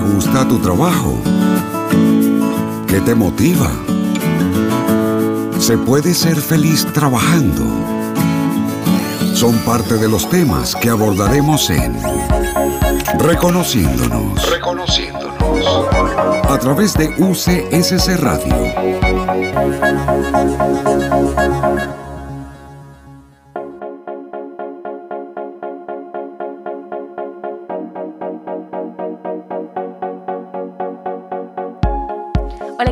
¿Te 0.00 0.06
gusta 0.06 0.48
tu 0.48 0.58
trabajo? 0.60 1.20
¿Qué 2.86 3.02
te 3.02 3.14
motiva? 3.14 3.70
¿Se 5.58 5.76
puede 5.76 6.14
ser 6.14 6.36
feliz 6.36 6.86
trabajando? 6.94 7.66
Son 9.34 9.54
parte 9.58 9.96
de 9.96 10.08
los 10.08 10.26
temas 10.30 10.74
que 10.74 10.88
abordaremos 10.88 11.68
en 11.68 12.00
Reconociéndonos. 13.18 14.50
Reconociéndonos. 14.50 15.66
A 16.48 16.58
través 16.58 16.94
de 16.94 17.08
UCSC 17.18 18.16
Radio. 18.20 18.56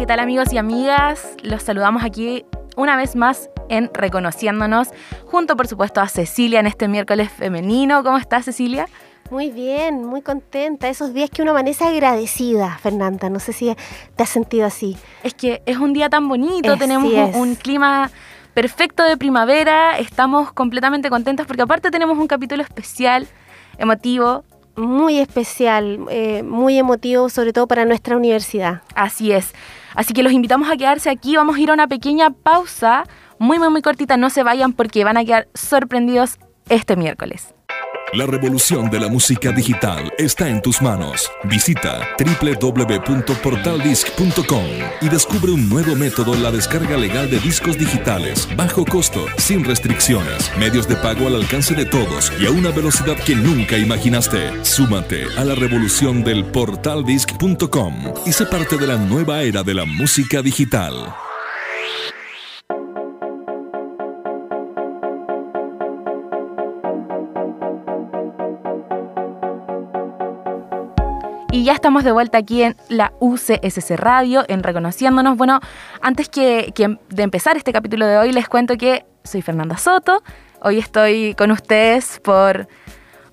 Tal 0.09 0.21
amigos 0.21 0.55
y 0.55 0.57
amigas? 0.57 1.37
Los 1.43 1.65
saludamos 1.65 2.03
aquí 2.03 2.47
una 2.77 2.97
vez 2.97 3.15
más 3.15 3.51
en 3.69 3.91
Reconociéndonos, 3.93 4.89
junto 5.27 5.55
por 5.55 5.69
supuesto 5.69 6.01
a 6.01 6.09
Cecilia 6.09 6.61
en 6.61 6.66
este 6.66 6.89
miércoles 6.89 7.30
femenino. 7.30 8.03
¿Cómo 8.03 8.16
estás, 8.16 8.47
Cecilia? 8.47 8.89
Muy 9.30 9.51
bien, 9.51 10.02
muy 10.07 10.23
contenta. 10.23 10.89
Esos 10.89 11.13
días 11.13 11.29
que 11.29 11.43
uno 11.43 11.51
amanece 11.51 11.85
agradecida, 11.85 12.79
Fernanda. 12.79 13.29
No 13.29 13.39
sé 13.39 13.52
si 13.52 13.77
te 14.16 14.23
has 14.23 14.30
sentido 14.30 14.65
así. 14.65 14.97
Es 15.25 15.35
que 15.35 15.61
es 15.66 15.77
un 15.77 15.93
día 15.93 16.09
tan 16.09 16.27
bonito, 16.27 16.79
tenemos 16.79 17.13
un, 17.13 17.43
un 17.43 17.55
clima 17.55 18.11
perfecto 18.55 19.02
de 19.02 19.19
primavera, 19.19 19.99
estamos 19.99 20.52
completamente 20.52 21.11
contentas 21.11 21.47
porque 21.47 21.63
aparte 21.63 21.91
tenemos 21.91 22.16
un 22.16 22.29
capítulo 22.29 22.63
especial, 22.63 23.27
emotivo, 23.77 24.43
muy 24.78 25.18
especial, 25.18 26.00
eh, 26.10 26.42
muy 26.42 26.78
emotivo, 26.78 27.28
sobre 27.28 27.52
todo 27.52 27.66
para 27.66 27.84
nuestra 27.84 28.16
universidad. 28.16 28.82
Así 28.95 29.32
es. 29.32 29.52
Así 29.95 30.15
que 30.15 30.23
los 30.23 30.32
invitamos 30.32 30.70
a 30.70 30.76
quedarse 30.76 31.10
aquí. 31.10 31.37
Vamos 31.37 31.57
a 31.57 31.60
ir 31.60 31.70
a 31.70 31.74
una 31.74 31.88
pequeña 31.88 32.30
pausa, 32.30 33.04
muy, 33.38 33.59
muy, 33.59 33.68
muy 33.68 33.82
cortita. 33.82 34.16
No 34.16 34.30
se 34.30 34.43
vayan 34.43 34.73
porque 34.73 35.04
van 35.04 35.16
a 35.16 35.24
quedar 35.24 35.48
sorprendidos 35.54 36.38
este 36.68 36.96
miércoles. 36.96 37.54
La 38.14 38.24
revolución 38.24 38.88
de 38.88 39.01
la 39.01 39.09
música 39.09 39.52
digital 39.52 40.10
está 40.16 40.48
en 40.48 40.62
tus 40.62 40.80
manos. 40.80 41.30
Visita 41.45 42.01
www.portaldisc.com 42.18 44.64
y 45.02 45.10
descubre 45.10 45.52
un 45.52 45.68
nuevo 45.68 45.95
método 45.95 46.34
la 46.34 46.51
descarga 46.51 46.96
legal 46.96 47.29
de 47.29 47.38
discos 47.38 47.76
digitales, 47.76 48.48
bajo 48.56 48.86
costo, 48.86 49.26
sin 49.36 49.62
restricciones, 49.62 50.51
medios 50.59 50.88
de 50.88 50.96
pago 50.96 51.26
al 51.26 51.34
alcance 51.34 51.74
de 51.74 51.84
todos 51.84 52.32
y 52.40 52.46
a 52.46 52.51
una 52.51 52.70
velocidad 52.70 53.18
que 53.26 53.36
nunca 53.36 53.76
imaginaste. 53.76 54.64
Súmate 54.64 55.26
a 55.36 55.45
la 55.45 55.54
revolución 55.54 56.24
del 56.24 56.46
portaldisc.com 56.46 58.14
y 58.24 58.32
sé 58.32 58.46
parte 58.46 58.79
de 58.79 58.86
la 58.86 58.96
nueva 58.96 59.42
era 59.42 59.62
de 59.62 59.74
la 59.74 59.84
música 59.84 60.40
digital. 60.40 61.14
Ya 71.69 71.75
estamos 71.75 72.03
de 72.03 72.12
vuelta 72.12 72.38
aquí 72.38 72.62
en 72.62 72.77
la 72.88 73.12
UCSC 73.21 73.91
Radio, 73.97 74.43
en 74.49 74.62
Reconociéndonos. 74.62 75.37
Bueno, 75.37 75.61
antes 76.00 76.31
que, 76.31 76.72
que, 76.75 76.97
de 77.10 77.22
empezar 77.22 77.59
este 77.59 77.75
capítulo 77.75 78.06
de 78.06 78.16
hoy, 78.16 78.33
les 78.33 78.49
cuento 78.49 78.78
que 78.78 79.05
soy 79.22 79.43
Fernanda 79.43 79.77
Soto. 79.77 80.22
Hoy 80.62 80.78
estoy 80.78 81.34
con 81.34 81.50
ustedes 81.50 82.21
por, 82.21 82.69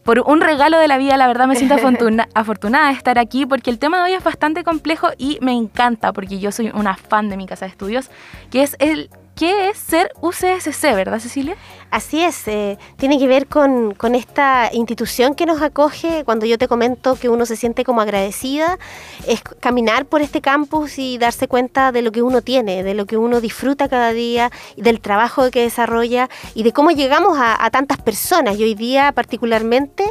por 0.03 0.19
un 0.19 0.41
regalo 0.41 0.77
de 0.77 0.89
la 0.89 0.97
vida. 0.97 1.15
La 1.15 1.27
verdad 1.27 1.47
me 1.47 1.55
siento 1.55 1.75
afortuna, 1.75 2.27
afortunada 2.33 2.87
de 2.87 2.95
estar 2.95 3.17
aquí 3.19 3.45
porque 3.45 3.69
el 3.71 3.79
tema 3.79 3.99
de 3.99 4.11
hoy 4.11 4.17
es 4.17 4.23
bastante 4.25 4.65
complejo 4.65 5.11
y 5.17 5.37
me 5.39 5.53
encanta 5.53 6.11
porque 6.11 6.37
yo 6.37 6.51
soy 6.51 6.71
una 6.75 6.97
fan 6.97 7.29
de 7.29 7.37
mi 7.37 7.45
casa 7.45 7.63
de 7.63 7.71
estudios, 7.71 8.11
que 8.51 8.63
es 8.63 8.75
el 8.79 9.09
¿Qué 9.35 9.69
es 9.69 9.77
ser 9.77 10.13
UCSC, 10.21 10.81
verdad 10.95 11.19
Cecilia? 11.19 11.57
Así 11.91 12.23
es, 12.23 12.47
eh, 12.47 12.77
tiene 12.95 13.19
que 13.19 13.27
ver 13.27 13.47
con, 13.47 13.93
con, 13.93 14.15
esta 14.15 14.69
institución 14.71 15.35
que 15.35 15.45
nos 15.45 15.61
acoge. 15.61 16.23
Cuando 16.23 16.45
yo 16.45 16.57
te 16.57 16.69
comento 16.69 17.15
que 17.15 17.27
uno 17.27 17.45
se 17.45 17.57
siente 17.57 17.83
como 17.83 17.99
agradecida, 17.99 18.79
es 19.27 19.41
caminar 19.41 20.05
por 20.05 20.21
este 20.21 20.39
campus 20.39 20.97
y 20.99 21.17
darse 21.17 21.49
cuenta 21.49 21.91
de 21.91 22.01
lo 22.01 22.13
que 22.13 22.21
uno 22.21 22.41
tiene, 22.41 22.81
de 22.83 22.93
lo 22.93 23.05
que 23.05 23.17
uno 23.17 23.41
disfruta 23.41 23.89
cada 23.89 24.13
día, 24.13 24.51
del 24.77 25.01
trabajo 25.01 25.51
que 25.51 25.63
desarrolla 25.63 26.29
y 26.53 26.63
de 26.63 26.71
cómo 26.71 26.91
llegamos 26.91 27.37
a, 27.37 27.61
a 27.63 27.69
tantas 27.71 27.97
personas. 27.97 28.57
Y 28.57 28.63
hoy 28.63 28.73
día 28.73 29.11
particularmente 29.11 30.05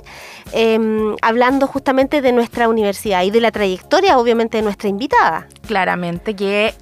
eh, 0.53 0.78
hablando 1.22 1.66
justamente 1.66 2.21
de 2.21 2.32
nuestra 2.32 2.69
universidad 2.69 3.22
y 3.22 3.31
de 3.31 3.41
la 3.41 3.50
trayectoria 3.50 4.19
obviamente 4.19 4.59
de 4.59 4.62
nuestra 4.62 4.91
invitada. 4.91 5.48
Claramente 5.66 6.37
que 6.37 6.75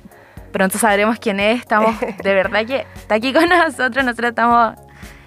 pronto 0.52 0.78
sabremos 0.78 1.18
quién 1.18 1.40
es. 1.40 1.60
Estamos, 1.60 1.98
de 2.22 2.34
verdad 2.34 2.64
que 2.66 2.86
está 2.94 3.16
aquí 3.16 3.32
con 3.32 3.48
nosotros. 3.48 4.04
Nosotros 4.04 4.30
estamos 4.30 4.74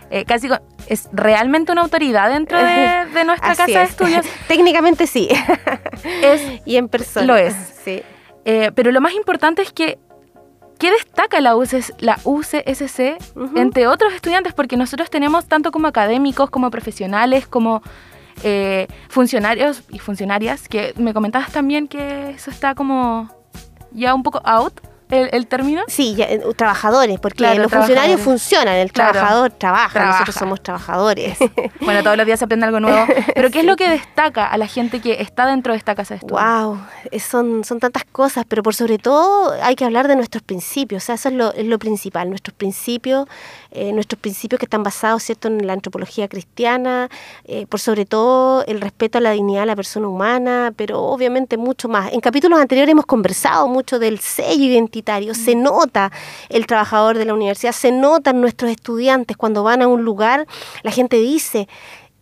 eh, 0.09 0.25
casi 0.25 0.47
con, 0.47 0.62
es 0.88 1.09
realmente 1.12 1.72
una 1.72 1.81
autoridad 1.81 2.30
dentro 2.30 2.58
de, 2.58 3.06
de 3.13 3.24
nuestra 3.25 3.52
Así 3.52 3.58
casa 3.58 3.72
es. 3.72 3.74
de 3.74 3.84
estudios. 3.84 4.25
Técnicamente 4.47 5.08
sí. 5.08 5.30
Es, 6.22 6.62
y 6.66 6.78
en 6.78 6.88
persona. 6.88 7.25
Lo 7.25 7.36
es. 7.36 7.53
Sí. 7.84 8.02
Eh, 8.46 8.72
pero 8.75 8.91
lo 8.91 9.02
más 9.02 9.13
importante 9.13 9.62
es 9.62 9.74
que 9.74 10.00
¿Qué 10.78 10.91
destaca 10.91 11.40
la, 11.40 11.56
UCS, 11.56 11.94
la 12.00 12.19
UCSC 12.25 13.18
uh 13.36 13.40
-huh. 13.40 13.59
entre 13.59 13.88
otros 13.88 14.13
estudiantes? 14.13 14.53
Porque 14.53 14.75
nosotros 14.75 15.09
tenemos 15.09 15.46
tanto 15.46 15.72
como 15.72 15.88
académicos, 15.88 16.50
como 16.50 16.69
profesionales, 16.69 17.47
como 17.47 17.81
eh, 18.44 18.88
funcionarios 19.09 19.84
y 19.90 20.00
funcionarias, 20.00 20.68
que 20.68 20.94
me 20.97 21.13
comentabas 21.13 21.52
también 21.52 21.88
que 21.88 22.31
eso 22.31 22.52
está 22.52 22.75
como 22.75 23.30
ya 23.92 24.13
un 24.13 24.24
poco 24.24 24.42
out. 24.44 24.81
El, 25.09 25.29
el, 25.33 25.45
término? 25.47 25.83
Sí, 25.88 26.16
ya, 26.16 26.27
trabajadores, 26.55 27.19
porque 27.19 27.38
Claro, 27.38 27.61
los 27.63 27.71
funcionarios 27.71 28.19
funcionan, 28.21 28.75
el 28.75 28.91
Claro. 28.91 29.11
trabajador 29.13 29.51
trabaja, 29.51 29.89
Trabaja. 29.93 30.11
nosotros 30.13 30.35
somos 30.35 30.63
trabajadores. 30.63 31.38
Bueno, 31.81 32.01
todos 32.01 32.17
los 32.17 32.25
días 32.25 32.39
se 32.39 32.45
aprende 32.45 32.66
algo 32.66 32.79
nuevo. 32.79 33.05
Pero 33.35 33.51
¿qué 33.51 33.59
es 33.59 33.65
lo 33.65 33.75
que 33.75 33.88
destaca 33.89 34.47
a 34.47 34.57
la 34.57 34.65
gente 34.67 35.01
que 35.01 35.21
está 35.21 35.45
dentro 35.45 35.73
de 35.73 35.77
esta 35.77 35.94
casa 35.94 36.15
de 36.15 36.19
estudios? 36.19 36.41
Wow, 36.44 36.79
son, 37.19 37.63
son 37.63 37.79
tantas 37.79 38.03
cosas, 38.11 38.45
pero 38.47 38.63
por 38.63 38.73
sobre 38.73 38.97
todo 38.97 39.53
hay 39.61 39.75
que 39.75 39.85
hablar 39.85 40.07
de 40.07 40.15
nuestros 40.15 40.41
principios, 40.41 41.03
o 41.03 41.05
sea, 41.05 41.15
eso 41.15 41.29
es 41.29 41.35
lo, 41.35 41.53
es 41.53 41.65
lo 41.65 41.77
principal, 41.77 42.29
nuestros 42.29 42.55
principios, 42.55 43.27
eh, 43.75 43.91
nuestros 43.91 44.19
principios 44.19 44.58
que 44.58 44.66
están 44.66 44.84
basados, 44.84 45.24
¿cierto?, 45.24 45.50
en 45.50 45.68
la 45.68 45.74
antropología 45.74 46.28
cristiana, 46.30 47.09
eh, 47.44 47.68
por 47.68 47.80
sobre 47.80 48.06
todo 48.06 48.63
el 48.66 48.80
respeto 48.80 49.18
a 49.18 49.22
la 49.22 49.31
dignidad 49.31 49.62
de 49.62 49.66
la 49.66 49.75
persona 49.75 50.08
humana, 50.08 50.74
pero 50.75 51.03
obviamente 51.03 51.58
mucho 51.58 51.90
más. 51.90 52.13
En 52.13 52.22
capítulos 52.22 52.59
anteriores 52.59 52.91
hemos 52.94 53.06
conversado 53.06 53.68
mucho 53.68 54.00
del 54.00 54.19
sello 54.19 54.63
identitario, 54.63 55.34
se 55.36 55.56
nota 55.56 56.12
el 56.50 56.66
trabajador 56.68 57.18
de 57.18 57.25
la 57.25 57.34
universidad, 57.34 57.74
se 57.74 57.91
notan 57.91 58.40
nuestros 58.40 58.72
estudiantes 58.72 59.36
cuando 59.36 59.63
van 59.63 59.81
a 59.81 59.88
un 59.88 60.06
lugar, 60.06 60.47
la 60.84 60.92
gente 60.92 61.18
dice, 61.18 61.68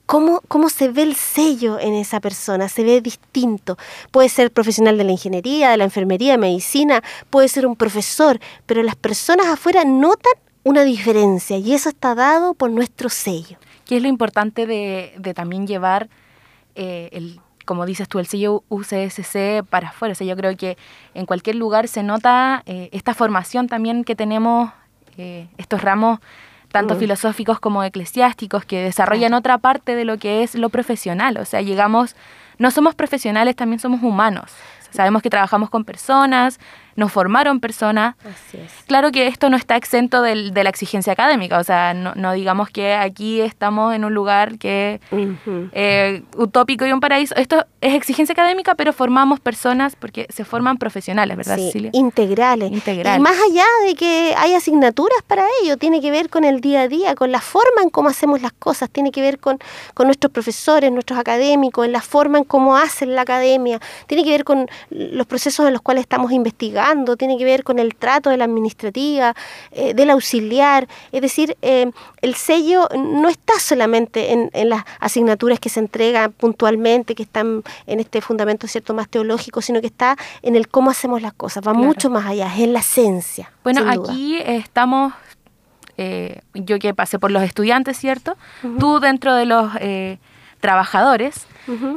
¿Cómo, 0.05 0.41
¿Cómo 0.49 0.69
se 0.69 0.89
ve 0.89 1.03
el 1.03 1.15
sello 1.15 1.79
en 1.79 1.93
esa 1.93 2.19
persona? 2.19 2.67
Se 2.67 2.83
ve 2.83 2.99
distinto. 2.99 3.77
Puede 4.11 4.27
ser 4.27 4.51
profesional 4.51 4.97
de 4.97 5.05
la 5.05 5.11
ingeniería, 5.11 5.71
de 5.71 5.77
la 5.77 5.85
enfermería, 5.85 6.33
de 6.33 6.37
medicina, 6.39 7.01
puede 7.29 7.47
ser 7.47 7.65
un 7.65 7.77
profesor, 7.77 8.39
pero 8.65 8.83
las 8.83 8.97
personas 8.97 9.47
afuera 9.47 9.85
notan 9.85 10.33
una 10.63 10.83
diferencia 10.83 11.57
y 11.57 11.73
eso 11.73 11.89
está 11.89 12.15
dado 12.15 12.53
por 12.53 12.71
nuestro 12.71 13.09
sello. 13.09 13.57
¿Qué 13.85 13.97
es 13.97 14.01
lo 14.01 14.07
importante 14.07 14.65
de, 14.65 15.13
de 15.17 15.33
también 15.33 15.67
llevar 15.67 16.09
eh, 16.75 17.09
el 17.11 17.39
como 17.65 17.85
dices 17.85 18.07
tú, 18.07 18.19
el 18.19 18.27
sello 18.27 18.63
UCSC 18.69 19.63
para 19.69 19.89
afuera. 19.89 20.11
O 20.11 20.15
sea, 20.15 20.27
yo 20.27 20.35
creo 20.35 20.55
que 20.57 20.77
en 21.13 21.25
cualquier 21.25 21.55
lugar 21.55 21.87
se 21.87 22.03
nota 22.03 22.61
eh, 22.65 22.89
esta 22.91 23.13
formación 23.13 23.67
también 23.67 24.03
que 24.03 24.15
tenemos, 24.15 24.71
eh, 25.17 25.47
estos 25.57 25.81
ramos 25.81 26.19
tanto 26.71 26.95
Mm. 26.95 26.99
filosóficos 26.99 27.59
como 27.59 27.83
eclesiásticos, 27.83 28.65
que 28.65 28.81
desarrollan 28.81 29.33
otra 29.33 29.59
parte 29.59 29.95
de 29.95 30.05
lo 30.05 30.17
que 30.17 30.43
es 30.43 30.55
lo 30.55 30.69
profesional. 30.69 31.37
O 31.37 31.45
sea, 31.45 31.61
llegamos, 31.61 32.15
no 32.57 32.71
somos 32.71 32.95
profesionales, 32.95 33.55
también 33.55 33.79
somos 33.79 34.01
humanos. 34.01 34.51
O 34.81 34.83
sea, 34.85 34.93
sabemos 34.93 35.21
que 35.21 35.29
trabajamos 35.29 35.69
con 35.69 35.85
personas, 35.85 36.59
nos 36.95 37.11
formaron 37.11 37.59
personas. 37.59 38.15
Así 38.21 38.57
es. 38.57 38.71
Claro 38.87 39.11
que 39.11 39.27
esto 39.27 39.49
no 39.49 39.57
está 39.57 39.75
exento 39.75 40.21
del, 40.21 40.53
de 40.53 40.63
la 40.63 40.69
exigencia 40.69 41.13
académica, 41.13 41.57
o 41.57 41.63
sea, 41.63 41.93
no, 41.93 42.13
no, 42.15 42.33
digamos 42.33 42.69
que 42.69 42.93
aquí 42.93 43.41
estamos 43.41 43.93
en 43.95 44.05
un 44.05 44.13
lugar 44.13 44.57
que 44.57 44.99
uh 45.11 45.15
-huh. 45.15 45.69
eh, 45.73 46.23
utópico 46.37 46.85
y 46.85 46.91
un 46.91 46.99
paraíso. 46.99 47.35
Esto 47.35 47.65
es 47.81 47.93
exigencia 47.93 48.33
académica, 48.33 48.75
pero 48.75 48.93
formamos 48.93 49.39
personas 49.39 49.95
porque 49.95 50.27
se 50.29 50.45
forman 50.45 50.77
profesionales, 50.77 51.37
¿verdad, 51.37 51.57
sí, 51.57 51.65
Cecilia? 51.65 51.89
Integrales. 51.93 52.71
Integral. 52.71 53.19
Y 53.19 53.21
más 53.21 53.37
allá 53.49 53.65
de 53.87 53.95
que 53.95 54.35
hay 54.37 54.53
asignaturas 54.53 55.21
para 55.25 55.45
ello, 55.61 55.77
tiene 55.77 56.01
que 56.01 56.11
ver 56.11 56.29
con 56.29 56.43
el 56.43 56.61
día 56.61 56.81
a 56.81 56.87
día, 56.87 57.15
con 57.15 57.31
la 57.31 57.41
forma 57.41 57.81
en 57.81 57.89
cómo 57.89 58.09
hacemos 58.09 58.41
las 58.41 58.53
cosas, 58.53 58.89
tiene 58.89 59.11
que 59.11 59.21
ver 59.21 59.39
con, 59.39 59.57
con 59.93 60.07
nuestros 60.07 60.31
profesores, 60.31 60.91
nuestros 60.91 61.17
académicos, 61.19 61.85
en 61.85 61.91
la 61.91 62.01
forma 62.01 62.37
en 62.37 62.43
cómo 62.43 62.75
hacen 62.77 63.15
la 63.15 63.21
academia, 63.21 63.79
tiene 64.07 64.23
que 64.23 64.31
ver 64.31 64.43
con 64.43 64.67
los 64.89 65.25
procesos 65.27 65.65
en 65.65 65.73
los 65.73 65.81
cuales 65.81 66.01
estamos 66.01 66.31
investigando 66.31 66.82
tiene 67.17 67.37
que 67.37 67.45
ver 67.45 67.63
con 67.63 67.79
el 67.79 67.95
trato 67.95 68.29
de 68.29 68.37
la 68.37 68.45
administrativa, 68.45 69.35
eh, 69.71 69.93
del 69.93 70.09
auxiliar. 70.09 70.87
Es 71.11 71.21
decir, 71.21 71.57
eh, 71.61 71.91
el 72.21 72.35
sello 72.35 72.87
no 72.95 73.29
está 73.29 73.59
solamente 73.59 74.31
en, 74.31 74.69
las 74.69 74.83
asignaturas 74.99 75.59
que 75.59 75.69
se 75.69 75.79
entregan 75.79 76.31
puntualmente, 76.31 77.15
que 77.15 77.23
están 77.23 77.63
en 77.87 77.99
este 77.99 78.21
fundamento 78.21 78.67
cierto 78.67 78.93
más 78.93 79.09
teológico, 79.09 79.61
sino 79.61 79.81
que 79.81 79.87
está 79.87 80.17
en 80.41 80.55
el 80.55 80.67
cómo 80.67 80.89
hacemos 80.89 81.21
las 81.21 81.33
cosas, 81.33 81.63
va 81.67 81.73
mucho 81.73 82.09
más 82.09 82.25
allá, 82.25 82.47
es 82.53 82.61
en 82.61 82.73
la 82.73 82.79
esencia. 82.79 83.51
Bueno, 83.63 83.83
aquí 83.89 84.37
estamos 84.41 85.13
eh, 85.97 86.41
yo 86.53 86.79
que 86.79 86.93
pasé 86.93 87.19
por 87.19 87.31
los 87.31 87.43
estudiantes, 87.43 87.97
¿cierto? 87.97 88.35
Tú 88.79 88.99
dentro 88.99 89.35
de 89.35 89.45
los 89.45 89.71
eh, 89.79 90.17
trabajadores, 90.59 91.45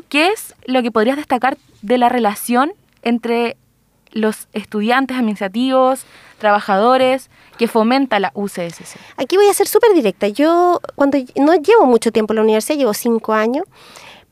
¿qué 0.09 0.29
es 0.29 0.55
lo 0.67 0.83
que 0.83 0.91
podrías 0.91 1.17
destacar 1.17 1.57
de 1.83 1.99
la 1.99 2.09
relación 2.09 2.73
entre 3.03 3.57
los 4.17 4.49
estudiantes 4.53 5.17
administrativos, 5.17 6.05
trabajadores, 6.39 7.31
que 7.59 7.69
fomenta 7.69 8.19
la 8.21 8.33
UCSC? 8.35 8.97
Aquí 9.17 9.37
voy 9.37 9.49
a 9.49 9.55
ser 9.55 9.69
súper 9.69 9.95
directa. 9.95 10.29
Yo 10.29 10.81
cuando 10.95 11.19
no 11.37 11.55
llevo 11.55 11.87
mucho 11.87 12.13
tiempo 12.13 12.33
en 12.33 12.37
la 12.37 12.43
universidad, 12.43 12.79
llevo 12.79 12.95
cinco 12.95 13.33
años, 13.33 13.65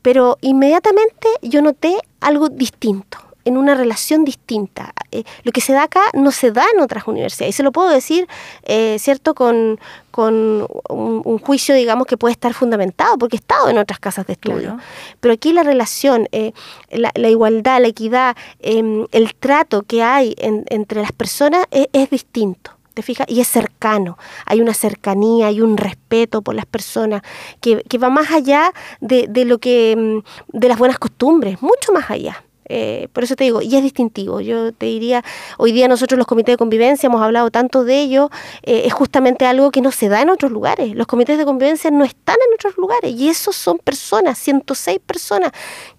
pero 0.01 0.37
inmediatamente 0.41 1.27
yo 1.41 1.61
noté 1.61 1.97
algo 2.19 2.49
distinto 2.49 3.24
en 3.45 3.57
una 3.57 3.75
relación 3.75 4.25
distinta. 4.25 4.93
Eh, 5.11 5.23
lo 5.43 5.51
que 5.51 5.61
se 5.61 5.71
da 5.71 5.83
acá 5.83 6.01
no 6.13 6.31
se 6.31 6.51
da 6.51 6.65
en 6.73 6.81
otras 6.81 7.07
universidades. 7.07 7.55
Y 7.55 7.57
se 7.57 7.63
lo 7.63 7.71
puedo 7.71 7.89
decir, 7.89 8.27
eh, 8.63 8.97
¿cierto?, 8.99 9.35
con, 9.35 9.79
con 10.11 10.67
un, 10.89 11.39
juicio, 11.39 11.75
digamos, 11.75 12.07
que 12.07 12.17
puede 12.17 12.31
estar 12.33 12.53
fundamentado, 12.53 13.17
porque 13.17 13.35
he 13.35 13.39
estado 13.39 13.69
en 13.69 13.77
otras 13.77 13.99
casas 13.99 14.25
de 14.25 14.33
estudio. 14.33 14.77
Pero 15.19 15.33
aquí 15.33 15.53
la 15.53 15.63
relación, 15.63 16.27
eh, 16.31 16.53
la, 16.89 17.29
igualdad, 17.29 17.81
la 17.81 17.87
equidad, 17.87 18.35
em, 18.59 19.05
el 19.11 19.35
trato 19.35 19.83
que 19.83 20.01
hay 20.01 20.33
entre 20.39 21.01
las 21.01 21.11
personas 21.11 21.65
es, 21.71 22.09
distinto. 22.09 22.71
¿Te 22.93 23.01
fijas? 23.01 23.27
Y 23.29 23.41
es 23.41 23.49
cercano. 23.49 24.17
Hay 24.45 24.61
una 24.61 24.73
cercanía, 24.73 25.47
hay 25.47 25.59
un 25.59 25.75
respeto 25.75 26.41
por 26.41 26.55
las 26.55 26.65
personas 26.65 27.23
que, 27.59 27.83
que 27.89 27.97
va 27.97 28.09
más 28.09 28.31
allá 28.31 28.71
de, 29.01 29.25
de, 29.27 29.43
lo 29.43 29.57
que 29.57 29.91
em, 29.91 30.21
de 30.47 30.69
las 30.69 30.79
buenas 30.79 30.97
costumbres, 30.97 31.61
mucho 31.61 31.91
más 31.91 32.09
allá. 32.09 32.44
Eh, 32.67 33.07
por 33.13 33.23
eso 33.23 33.35
te 33.35 33.43
digo, 33.43 33.61
y 33.61 33.75
es 33.75 33.83
distintivo. 33.83 34.41
Yo 34.41 34.73
te 34.73 34.87
diría, 34.87 35.23
hoy 35.57 35.71
día 35.71 35.87
nosotros 35.87 36.17
los 36.17 36.27
comités 36.27 36.53
de 36.53 36.57
convivencia 36.57 37.07
hemos 37.07 37.21
hablado 37.21 37.51
tanto 37.51 37.83
de 37.83 38.01
ello, 38.01 38.29
eh, 38.63 38.83
es 38.85 38.93
justamente 38.93 39.45
algo 39.45 39.71
que 39.71 39.81
no 39.81 39.91
se 39.91 40.09
da 40.09 40.21
en 40.21 40.29
otros 40.29 40.51
lugares. 40.51 40.95
Los 40.95 41.07
comités 41.07 41.37
de 41.37 41.45
convivencia 41.45 41.91
no 41.91 42.03
están 42.03 42.35
en 42.35 42.53
otros 42.53 42.77
lugares 42.77 43.11
y 43.11 43.29
esos 43.29 43.55
son 43.55 43.77
personas, 43.77 44.37
106 44.39 44.99
personas 45.05 45.51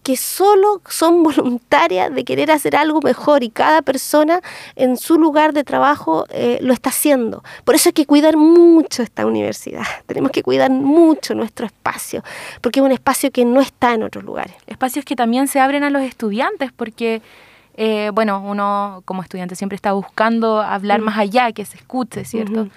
que 0.07 0.17
solo 0.17 0.81
son 0.89 1.23
voluntarias 1.25 2.15
de 2.15 2.25
querer 2.25 2.53
hacer 2.53 2.77
algo 2.77 3.01
mejor 3.01 3.43
y 3.43 3.51
cada 3.51 3.83
persona 3.83 4.41
en 4.77 4.97
su 4.97 5.19
lugar 5.19 5.53
de 5.53 5.65
trabajo 5.65 6.27
eh, 6.31 6.61
lo 6.63 6.73
está 6.73 6.91
haciendo. 6.91 7.43
Por 7.65 7.75
eso 7.75 7.89
hay 7.89 7.93
que 7.93 8.07
cuidar 8.07 8.37
mucho 8.37 9.03
esta 9.03 9.27
universidad, 9.27 9.83
tenemos 10.07 10.31
que 10.31 10.45
cuidar 10.45 10.71
mucho 10.71 11.35
nuestro 11.35 11.67
espacio, 11.67 12.23
porque 12.61 12.79
es 12.79 12.87
un 12.87 12.93
espacio 12.93 13.33
que 13.33 13.45
no 13.45 13.61
está 13.61 13.95
en 13.95 14.05
otros 14.05 14.23
lugares. 14.23 14.55
Espacios 14.69 15.05
que 15.05 15.17
también 15.17 15.49
se 15.49 15.59
abren 15.59 15.83
a 15.83 15.91
los 15.91 16.03
estudiantes, 16.03 16.71
porque... 16.73 17.21
Eh, 17.79 18.11
bueno, 18.15 18.41
uno 18.41 19.03
como 19.05 19.21
estudiante 19.21 19.55
siempre 19.55 19.77
está 19.77 19.93
buscando 19.93 20.63
hablar 20.63 21.03
mm. 21.03 21.05
más 21.05 21.19
allá, 21.19 21.53
que 21.53 21.63
se 21.67 21.77
escuche, 21.77 22.25
¿cierto? 22.25 22.71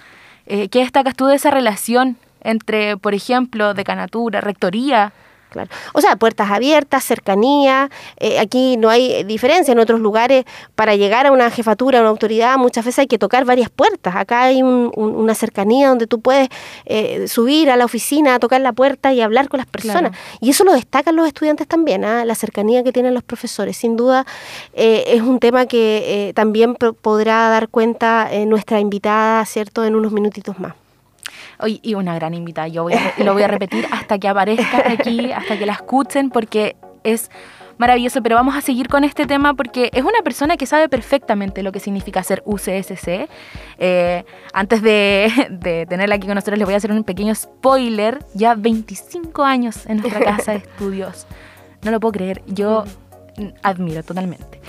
Eh, 0.44 0.68
¿Qué 0.68 0.80
destacas 0.80 1.16
tú 1.16 1.24
de 1.24 1.36
esa 1.36 1.50
relación 1.50 2.18
entre, 2.42 2.98
por 2.98 3.14
ejemplo, 3.14 3.72
decanatura, 3.72 4.42
rectoría, 4.42 5.14
Claro. 5.50 5.68
O 5.92 6.00
sea, 6.00 6.16
puertas 6.16 6.50
abiertas, 6.50 7.04
cercanía. 7.04 7.90
Eh, 8.18 8.38
aquí 8.38 8.76
no 8.76 8.88
hay 8.88 9.24
diferencia. 9.24 9.72
En 9.72 9.80
otros 9.80 10.00
lugares, 10.00 10.44
para 10.76 10.94
llegar 10.94 11.26
a 11.26 11.32
una 11.32 11.50
jefatura, 11.50 11.98
a 11.98 12.02
una 12.02 12.10
autoridad, 12.10 12.56
muchas 12.56 12.84
veces 12.84 13.00
hay 13.00 13.06
que 13.08 13.18
tocar 13.18 13.44
varias 13.44 13.68
puertas. 13.68 14.14
Acá 14.16 14.44
hay 14.44 14.62
una 14.62 15.34
cercanía 15.34 15.88
donde 15.88 16.06
tú 16.06 16.20
puedes 16.20 16.48
eh, 16.86 17.26
subir 17.26 17.70
a 17.70 17.76
la 17.76 17.84
oficina, 17.84 18.36
a 18.36 18.38
tocar 18.38 18.60
la 18.60 18.72
puerta 18.72 19.12
y 19.12 19.20
hablar 19.20 19.48
con 19.48 19.58
las 19.58 19.66
personas. 19.66 20.12
Y 20.40 20.50
eso 20.50 20.64
lo 20.64 20.72
destacan 20.72 21.16
los 21.16 21.26
estudiantes 21.26 21.66
también, 21.66 22.04
¿ah? 22.04 22.24
la 22.24 22.34
cercanía 22.34 22.84
que 22.84 22.92
tienen 22.92 23.12
los 23.12 23.24
profesores. 23.24 23.76
Sin 23.76 23.96
duda, 23.96 24.24
eh, 24.72 25.04
es 25.08 25.22
un 25.22 25.40
tema 25.40 25.66
que 25.66 26.32
también 26.34 26.76
podrá 26.76 27.48
dar 27.48 27.68
cuenta 27.68 28.30
nuestra 28.46 28.80
invitada, 28.80 29.44
¿cierto?, 29.46 29.84
en 29.84 29.96
unos 29.96 30.12
minutitos 30.12 30.58
más 30.58 30.79
y 31.66 31.94
una 31.94 32.14
gran 32.14 32.34
invitada. 32.34 32.68
Yo 32.68 32.86
lo 33.18 33.32
voy 33.32 33.42
a 33.42 33.48
repetir 33.48 33.86
hasta 33.90 34.18
que 34.18 34.28
aparezca 34.28 34.90
aquí, 34.90 35.32
hasta 35.32 35.58
que 35.58 35.66
la 35.66 35.72
escuchen, 35.72 36.30
porque 36.30 36.76
es 37.04 37.30
maravilloso. 37.80 38.22
Pero 38.22 38.36
vamos 38.36 38.54
a 38.54 38.60
seguir 38.60 38.88
con 38.88 39.02
este 39.02 39.26
tema 39.26 39.54
porque 39.54 39.90
es 39.92 40.04
una 40.04 40.22
persona 40.22 40.56
que 40.56 40.66
sabe 40.66 40.88
perfectamente 40.88 41.62
lo 41.62 41.72
que 41.72 41.80
significa 41.80 42.22
ser 42.22 42.42
UCSC. 42.44 43.28
Eh, 43.78 44.24
antes 44.52 44.82
de, 44.82 45.86
tenerla 45.88 46.14
aquí 46.14 46.26
con 46.26 46.36
nosotros, 46.36 46.58
les 46.58 46.66
voy 46.66 46.74
a 46.74 46.76
hacer 46.76 46.92
un 46.92 47.02
pequeño 47.02 47.34
spoiler. 47.34 48.24
Ya 48.34 48.54
25 48.54 49.42
años 49.42 49.86
en 49.86 49.98
nuestra 49.98 50.20
casa 50.20 50.52
de 50.52 50.58
estudios. 50.58 51.26
No 51.82 51.90
lo 51.90 51.98
puedo 51.98 52.12
creer. 52.12 52.42
Yo 52.46 52.84
admiro 53.62 54.02
totalmente. 54.02 54.60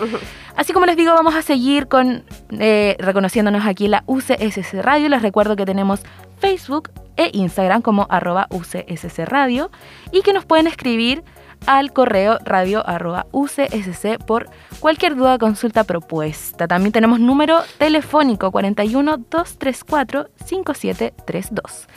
Así 0.56 0.74
como 0.74 0.86
les 0.86 0.98
digo, 0.98 1.14
vamos 1.14 1.36
a 1.36 1.42
seguir 1.42 1.88
con 1.88 2.24
eh, 2.52 2.96
reconociéndonos 3.00 3.66
aquí 3.66 3.88
la 3.88 4.04
UCSC 4.08 4.82
Radio. 4.82 5.10
Les 5.10 5.22
recuerdo 5.22 5.56
que 5.56 5.66
tenemos 5.66 6.02
Facebook 6.40 6.90
e 7.18 7.30
Instagram 7.34 7.82
como 7.82 8.08
arroba 8.10 8.48
UCSC 8.50 9.20
Radio 9.26 9.72
y 10.12 10.22
que 10.22 10.34
nos 10.34 10.46
pueden 10.46 10.68
escribir 10.68 11.24
al 11.68 11.94
correo 11.94 12.40
radio 12.44 12.88
arroba 12.88 13.28
UCSC 13.32 14.18
por 14.26 14.50
cualquier 14.80 15.16
duda, 15.16 15.38
consulta, 15.38 15.84
propuesta. 15.84 16.68
También 16.68 16.92
tenemos 16.92 17.20
número 17.20 17.62
telefónico 17.78 18.52
41 18.52 19.18
234 19.18 20.30
5732. 20.46 21.88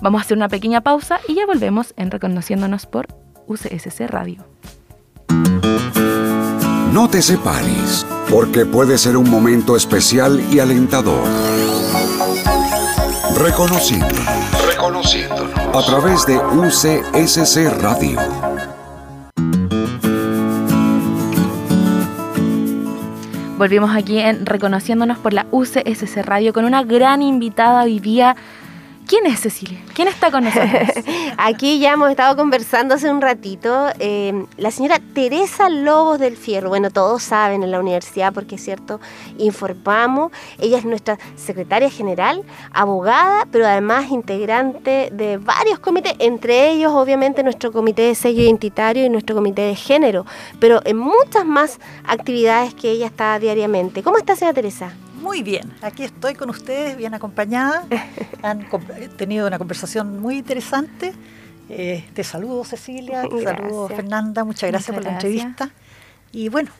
Vamos 0.00 0.20
a 0.20 0.24
hacer 0.24 0.36
una 0.36 0.48
pequeña 0.48 0.80
pausa 0.80 1.20
y 1.28 1.34
ya 1.34 1.46
volvemos 1.46 1.94
en 1.96 2.10
reconociéndonos 2.10 2.86
por 2.86 3.06
UCSC 3.46 4.00
Radio. 4.08 4.44
No 6.92 7.08
te 7.08 7.22
separes, 7.22 8.06
porque 8.28 8.66
puede 8.66 8.98
ser 8.98 9.16
un 9.16 9.30
momento 9.30 9.76
especial 9.76 10.44
y 10.52 10.58
alentador. 10.58 11.26
Reconociendo. 13.34 14.14
Reconociéndonos. 14.68 15.58
A 15.74 15.82
través 15.86 16.26
de 16.26 16.36
UCSC 16.36 17.80
Radio. 17.80 18.18
Volvimos 23.56 23.96
aquí 23.96 24.18
en 24.18 24.44
Reconociéndonos 24.44 25.16
por 25.16 25.32
la 25.32 25.46
UCSC 25.50 26.18
Radio 26.18 26.52
con 26.52 26.66
una 26.66 26.84
gran 26.84 27.22
invitada 27.22 27.84
hoy 27.84 28.00
día 28.00 28.36
¿Quién 29.06 29.26
es 29.26 29.40
Cecilia? 29.40 29.78
¿Quién 29.94 30.08
está 30.08 30.30
con 30.30 30.44
nosotros? 30.44 31.04
Aquí 31.36 31.78
ya 31.80 31.92
hemos 31.92 32.10
estado 32.10 32.36
conversando 32.36 32.94
hace 32.94 33.10
un 33.10 33.20
ratito. 33.20 33.88
Eh, 33.98 34.46
la 34.56 34.70
señora 34.70 35.00
Teresa 35.14 35.68
Lobos 35.68 36.18
del 36.18 36.36
Fierro. 36.36 36.68
Bueno, 36.68 36.90
todos 36.90 37.22
saben 37.22 37.62
en 37.62 37.70
la 37.70 37.80
universidad, 37.80 38.32
porque 38.32 38.54
es 38.54 38.64
cierto, 38.64 39.00
informamos. 39.38 40.32
Ella 40.58 40.78
es 40.78 40.84
nuestra 40.84 41.18
secretaria 41.36 41.90
general, 41.90 42.44
abogada, 42.72 43.46
pero 43.50 43.66
además 43.66 44.10
integrante 44.10 45.10
de 45.12 45.36
varios 45.36 45.78
comités, 45.78 46.14
entre 46.18 46.70
ellos, 46.70 46.92
obviamente, 46.94 47.42
nuestro 47.42 47.72
comité 47.72 48.02
de 48.02 48.14
sello 48.14 48.42
identitario 48.42 49.04
y 49.04 49.08
nuestro 49.08 49.34
comité 49.34 49.62
de 49.62 49.74
género, 49.74 50.24
pero 50.60 50.80
en 50.84 50.96
muchas 50.96 51.44
más 51.44 51.80
actividades 52.04 52.74
que 52.74 52.90
ella 52.90 53.06
está 53.06 53.38
diariamente. 53.38 54.02
¿Cómo 54.02 54.16
está, 54.16 54.36
señora 54.36 54.54
Teresa? 54.54 54.92
Muy 55.22 55.44
bien, 55.44 55.72
aquí 55.82 56.02
estoy 56.02 56.34
con 56.34 56.50
ustedes, 56.50 56.96
bien 56.96 57.14
acompañada. 57.14 57.86
Han 58.42 58.66
tenido 59.16 59.46
una 59.46 59.56
conversación 59.56 60.20
muy 60.20 60.38
interesante. 60.38 61.14
Eh, 61.68 62.04
te 62.12 62.24
saludo, 62.24 62.64
Cecilia, 62.64 63.22
te 63.28 63.42
saludo, 63.42 63.88
Fernanda, 63.88 64.42
muchas 64.42 64.68
gracias 64.70 64.94
por 64.94 65.04
la 65.04 65.12
entrevista. 65.12 65.70
Y 66.32 66.48
bueno, 66.48 66.70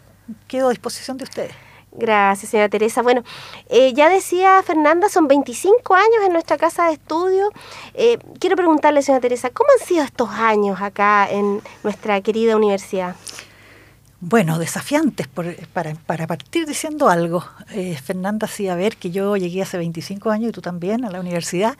quedo 0.49 0.67
a 0.67 0.71
disposición 0.71 1.19
de 1.19 1.25
ustedes. 1.25 1.53
Gracias, 1.93 2.51
señora 2.51 2.69
Teresa. 2.69 3.03
Bueno, 3.03 3.23
eh, 3.69 3.93
ya 3.93 4.09
decía 4.09 4.63
Fernanda, 4.65 5.09
son 5.09 5.29
25 5.29 5.95
años 5.95 6.25
en 6.27 6.33
nuestra 6.33 6.57
casa 6.57 6.87
de 6.87 6.95
estudio. 6.95 7.51
Eh, 7.95 8.19
quiero 8.41 8.57
preguntarle, 8.57 9.03
señora 9.03 9.21
Teresa, 9.21 9.51
¿cómo 9.51 9.69
han 9.79 9.87
sido 9.87 10.03
estos 10.03 10.31
años 10.31 10.81
acá 10.81 11.29
en 11.31 11.63
nuestra 11.85 12.21
querida 12.23 12.57
universidad? 12.57 13.15
Bueno, 14.25 14.61
desafiantes 14.61 15.27
para, 15.27 15.53
para, 16.07 16.27
partir 16.29 16.65
diciendo 16.65 17.09
algo. 17.09 17.45
Eh, 17.73 17.97
Fernanda 17.97 18.45
hacía 18.45 18.77
ver 18.77 18.97
que 18.97 19.11
yo 19.11 19.37
llegué 19.37 19.63
hace 19.63 19.79
25 19.79 20.31
años 20.31 20.51
y 20.51 20.53
tú 20.53 20.61
también 20.61 21.05
a 21.05 21.11
la 21.11 21.19
universidad, 21.19 21.77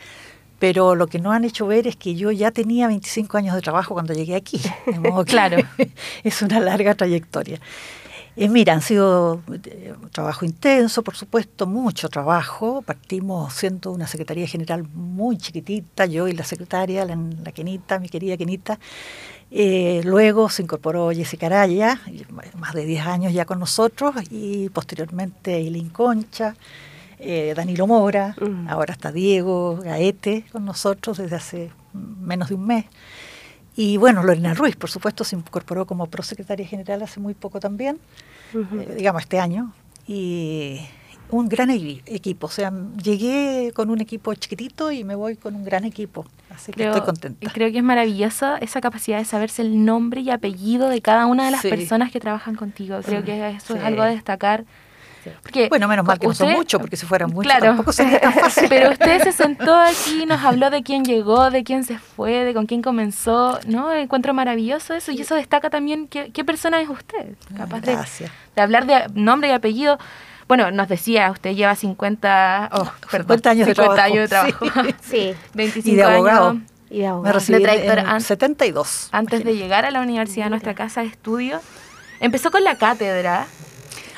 pero 0.59 0.97
lo 0.97 1.07
que 1.07 1.21
no 1.21 1.31
han 1.31 1.45
hecho 1.45 1.69
ver 1.69 1.87
es 1.87 1.95
que 1.95 2.17
yo 2.17 2.33
ya 2.33 2.51
tenía 2.51 2.89
25 2.89 3.39
años 3.39 3.55
de 3.55 3.61
trabajo 3.61 3.95
cuando 3.95 4.13
llegué 4.13 4.35
aquí. 4.35 4.61
claro. 5.27 5.59
es 6.25 6.43
una 6.43 6.59
larga 6.59 6.97
trayectoria. 6.97 7.61
Eh, 8.35 8.49
mira, 8.49 8.73
han 8.73 8.83
sido 8.83 9.41
eh, 9.65 9.95
un 10.03 10.11
trabajo 10.11 10.45
intenso, 10.45 11.05
por 11.05 11.15
supuesto, 11.15 11.69
mucho 11.69 12.09
trabajo. 12.09 12.83
Partimos 12.83 13.53
siendo 13.53 13.93
una 13.93 14.09
Secretaría 14.09 14.49
General 14.49 14.83
muy 14.95 15.39
chiquitita, 15.39 16.07
yo 16.07 16.27
y 16.27 16.33
la 16.33 16.43
secretaria, 16.43 17.05
la, 17.05 17.15
la 17.15 17.53
Kenita, 17.53 18.01
mi 18.01 18.09
querida 18.09 18.37
Kenita. 18.37 18.81
Eh, 19.55 20.01
luego 20.05 20.49
se 20.49 20.63
incorporó 20.63 21.11
Jessica 21.11 21.47
Araya, 21.47 22.01
más 22.57 22.75
de 22.75 22.87
10 22.87 23.07
años 23.07 23.33
ya 23.35 23.45
con 23.45 23.59
nosotros, 23.59 24.15
y 24.31 24.71
posteriormente 24.71 25.57
Eileen 25.57 25.91
Concha, 25.91 26.57
Danilo 27.55 27.87
Mora, 27.87 28.35
mm. 28.41 28.69
ahora 28.69 28.95
está 28.95 29.13
Diego 29.13 29.77
Gaete 29.77 30.45
con 30.51 30.65
nosotros 30.65 31.19
desde 31.19 31.37
hace 31.37 31.71
menos 31.93 32.49
de 32.49 32.55
un 32.55 32.67
mes. 32.67 32.87
Y 33.75 33.97
bueno, 33.97 34.23
Lorena 34.23 34.55
Ruiz, 34.55 34.77
por 34.77 34.91
supuesto, 34.91 35.25
se 35.25 35.37
incorporó 35.37 35.87
como 35.87 36.07
prosecretaria 36.07 36.67
general 36.67 37.03
hace 37.03 37.21
muy 37.21 37.35
poco 37.35 37.59
también, 37.59 37.99
eh, 38.55 38.95
digamos 38.97 39.23
este 39.23 39.39
año. 39.41 39.73
Y 40.07 40.81
un 41.33 41.49
gran 41.49 41.71
equipo, 41.71 42.47
o 42.47 42.51
sea, 42.51 42.73
llegué 43.03 43.73
con 43.75 43.91
un 43.91 44.01
equipo 44.01 44.35
chiquitito 44.35 44.93
y 44.93 45.05
me 45.05 45.15
voy 45.15 45.37
con 45.37 45.55
un 45.55 45.65
gran 45.65 45.85
equipo, 45.85 46.27
así 46.51 46.73
que 46.73 46.85
estoy 46.85 47.01
contenta. 47.01 47.51
Creo 47.53 47.73
que 47.73 47.79
es 47.79 47.85
maravillosa 47.85 48.59
esa 48.59 48.81
capacidad 48.81 49.19
de 49.19 49.25
saberse 49.25 49.63
el 49.63 49.85
nombre 49.85 50.21
y 50.21 50.31
apellido 50.31 50.89
de 50.89 51.01
cada 51.01 51.27
una 51.27 51.47
de 51.47 51.51
las 51.51 51.63
personas 51.63 52.13
que 52.13 52.21
trabajan 52.21 52.55
contigo. 52.55 53.01
Creo 53.05 53.25
que 53.25 53.51
eso 53.51 53.75
es 53.75 53.83
algo 53.83 54.03
a 54.03 54.07
destacar 54.07 54.65
bueno, 55.71 55.89
menos 55.89 56.05
mal 56.05 56.19
que 56.19 56.27
no 56.27 56.35
son 56.35 56.53
muchos, 56.53 56.81
porque 56.81 56.97
si 56.97 57.07
fueran 57.07 57.31
muchos 57.31 57.53
tampoco 57.59 57.93
sería 57.93 58.21
tan 58.21 58.33
fácil. 58.41 58.67
Pero 58.69 58.91
usted 58.91 59.23
se 59.23 59.33
sentó 59.33 59.75
aquí, 59.75 60.27
nos 60.27 60.43
habló 60.43 60.71
de 60.71 60.83
quién 60.83 61.05
llegó, 61.05 61.51
de 61.51 61.65
quién 61.65 61.85
se 61.85 61.99
fue, 61.99 62.45
de 62.45 62.55
con 62.55 62.67
quién 62.67 62.83
comenzó, 62.83 63.59
¿no? 63.67 63.93
Encuentro 63.93 64.35
maravilloso 64.35 64.95
eso, 64.95 65.13
y 65.13 65.21
eso 65.21 65.35
destaca 65.35 65.71
también 65.71 66.09
qué, 66.09 66.31
qué 66.33 66.45
persona 66.45 66.81
es 66.81 66.89
usted, 66.89 67.35
capaz 67.57 67.81
de, 67.81 67.97
de, 68.57 68.63
hablar 68.63 68.87
de 68.87 69.07
nombre 69.15 69.49
y 69.49 69.53
apellido. 69.53 69.99
Bueno, 70.53 70.71
nos 70.71 70.87
decía, 70.87 71.31
usted 71.31 71.55
lleva 71.55 71.75
50, 71.75 72.69
oh, 72.75 72.93
50 73.11 73.51
años 73.51 73.67
de 73.67 73.75
trabajo. 73.75 74.03
Años 74.03 74.19
de 74.19 74.29
trabajo. 74.29 74.67
Sí. 75.01 75.33
25 75.55 75.89
y 75.89 75.95
de 75.95 76.03
abogado. 76.03 76.51
Años. 76.51 76.63
Y 76.91 76.99
de 76.99 77.07
abogado. 77.07 77.23
Me 77.23 77.33
recibí 77.33 77.65
en 77.65 78.21
72. 78.21 79.09
Antes 79.13 79.45
de 79.45 79.57
llegar 79.57 79.87
a 79.87 79.91
la 79.91 80.03
universidad, 80.03 80.49
a 80.49 80.51
nuestra 80.51 80.75
casa 80.75 81.01
de 81.01 81.07
estudio, 81.07 81.59
empezó 82.21 82.51
con 82.51 82.65
la 82.65 82.77
cátedra 82.77 83.47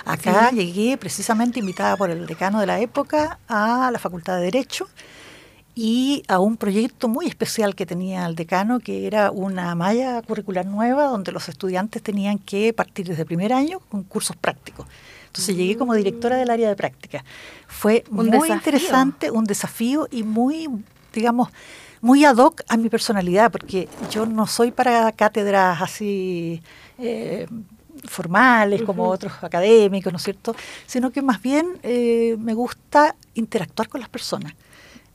Acá 0.04 0.50
llegué 0.50 0.96
precisamente 0.96 1.60
invitada 1.60 1.96
por 1.96 2.10
el 2.10 2.26
decano 2.26 2.58
de 2.58 2.66
la 2.66 2.80
época 2.80 3.38
a 3.46 3.90
la 3.92 4.00
Facultad 4.00 4.38
de 4.38 4.46
Derecho 4.46 4.88
y 5.76 6.24
a 6.26 6.40
un 6.40 6.56
proyecto 6.56 7.06
muy 7.06 7.26
especial 7.26 7.76
que 7.76 7.86
tenía 7.86 8.26
el 8.26 8.34
decano, 8.34 8.80
que 8.80 9.06
era 9.06 9.30
una 9.30 9.72
malla 9.76 10.20
curricular 10.22 10.66
nueva 10.66 11.04
donde 11.04 11.30
los 11.30 11.48
estudiantes 11.48 12.02
tenían 12.02 12.40
que 12.40 12.72
partir 12.72 13.06
desde 13.06 13.24
primer 13.24 13.52
año 13.52 13.78
con 13.88 14.02
cursos 14.02 14.34
prácticos. 14.34 14.86
Entonces 15.34 15.56
llegué 15.56 15.76
como 15.76 15.94
directora 15.94 16.36
del 16.36 16.48
área 16.48 16.68
de 16.68 16.76
práctica. 16.76 17.24
Fue 17.66 18.04
muy 18.08 18.52
interesante, 18.52 19.32
un 19.32 19.42
desafío 19.42 20.06
y 20.12 20.22
muy, 20.22 20.68
digamos, 21.12 21.48
muy 22.00 22.24
ad 22.24 22.36
hoc 22.36 22.62
a 22.68 22.76
mi 22.76 22.88
personalidad, 22.88 23.50
porque 23.50 23.88
yo 24.12 24.26
no 24.26 24.46
soy 24.46 24.70
para 24.70 25.10
cátedras 25.10 25.82
así 25.82 26.62
eh, 26.98 27.48
formales 28.04 28.82
como 28.82 29.08
otros 29.08 29.32
académicos, 29.42 30.12
¿no 30.12 30.18
es 30.18 30.22
cierto? 30.22 30.54
Sino 30.86 31.10
que 31.10 31.20
más 31.20 31.42
bien 31.42 31.66
eh, 31.82 32.36
me 32.38 32.54
gusta 32.54 33.16
interactuar 33.34 33.88
con 33.88 34.00
las 34.00 34.08
personas. 34.08 34.54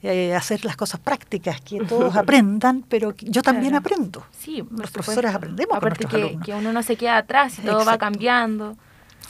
Eh, 0.04 0.36
hacer 0.36 0.66
las 0.66 0.76
cosas 0.76 1.00
prácticas, 1.00 1.62
que 1.62 1.80
todos 1.80 2.14
aprendan, 2.18 2.84
pero 2.90 3.14
yo 3.16 3.42
también 3.42 3.74
aprendo. 3.76 4.26
Sí, 4.38 4.66
los 4.70 4.92
profesores 4.92 5.34
aprendemos 5.34 5.78
Aparte 5.78 6.06
que, 6.06 6.38
que, 6.44 6.54
uno 6.54 6.74
no 6.74 6.84
se 6.84 6.98
queda 6.98 7.18
atrás 7.18 7.58
y 7.60 7.62
todo 7.62 7.86
va 7.86 7.98
cambiando. 7.98 8.76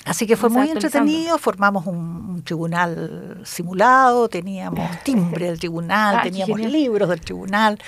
Así 0.05 0.25
que 0.25 0.37
fue 0.37 0.49
muy 0.49 0.69
entretenido, 0.69 1.37
formamos 1.37 1.85
un, 1.85 2.41
tribunal 2.43 3.41
simulado, 3.43 4.29
teníamos 4.29 4.89
timbre 5.03 5.47
del 5.47 5.59
tribunal, 5.59 6.17
ah, 6.19 6.23
teníamos 6.23 6.59
libros 6.59 7.09
del 7.09 7.21
tribunal, 7.21 7.79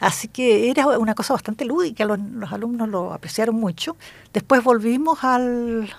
Así 0.00 0.28
que 0.28 0.70
era 0.70 0.86
una 0.98 1.14
cosa 1.14 1.34
bastante 1.34 1.64
lúdica, 1.64 2.04
los, 2.04 2.20
los 2.20 2.52
alumnos 2.52 2.88
lo 2.88 3.12
apreciaron 3.12 3.56
mucho. 3.56 3.96
Después 4.32 4.62
volvimos 4.62 5.24
al, 5.24 5.92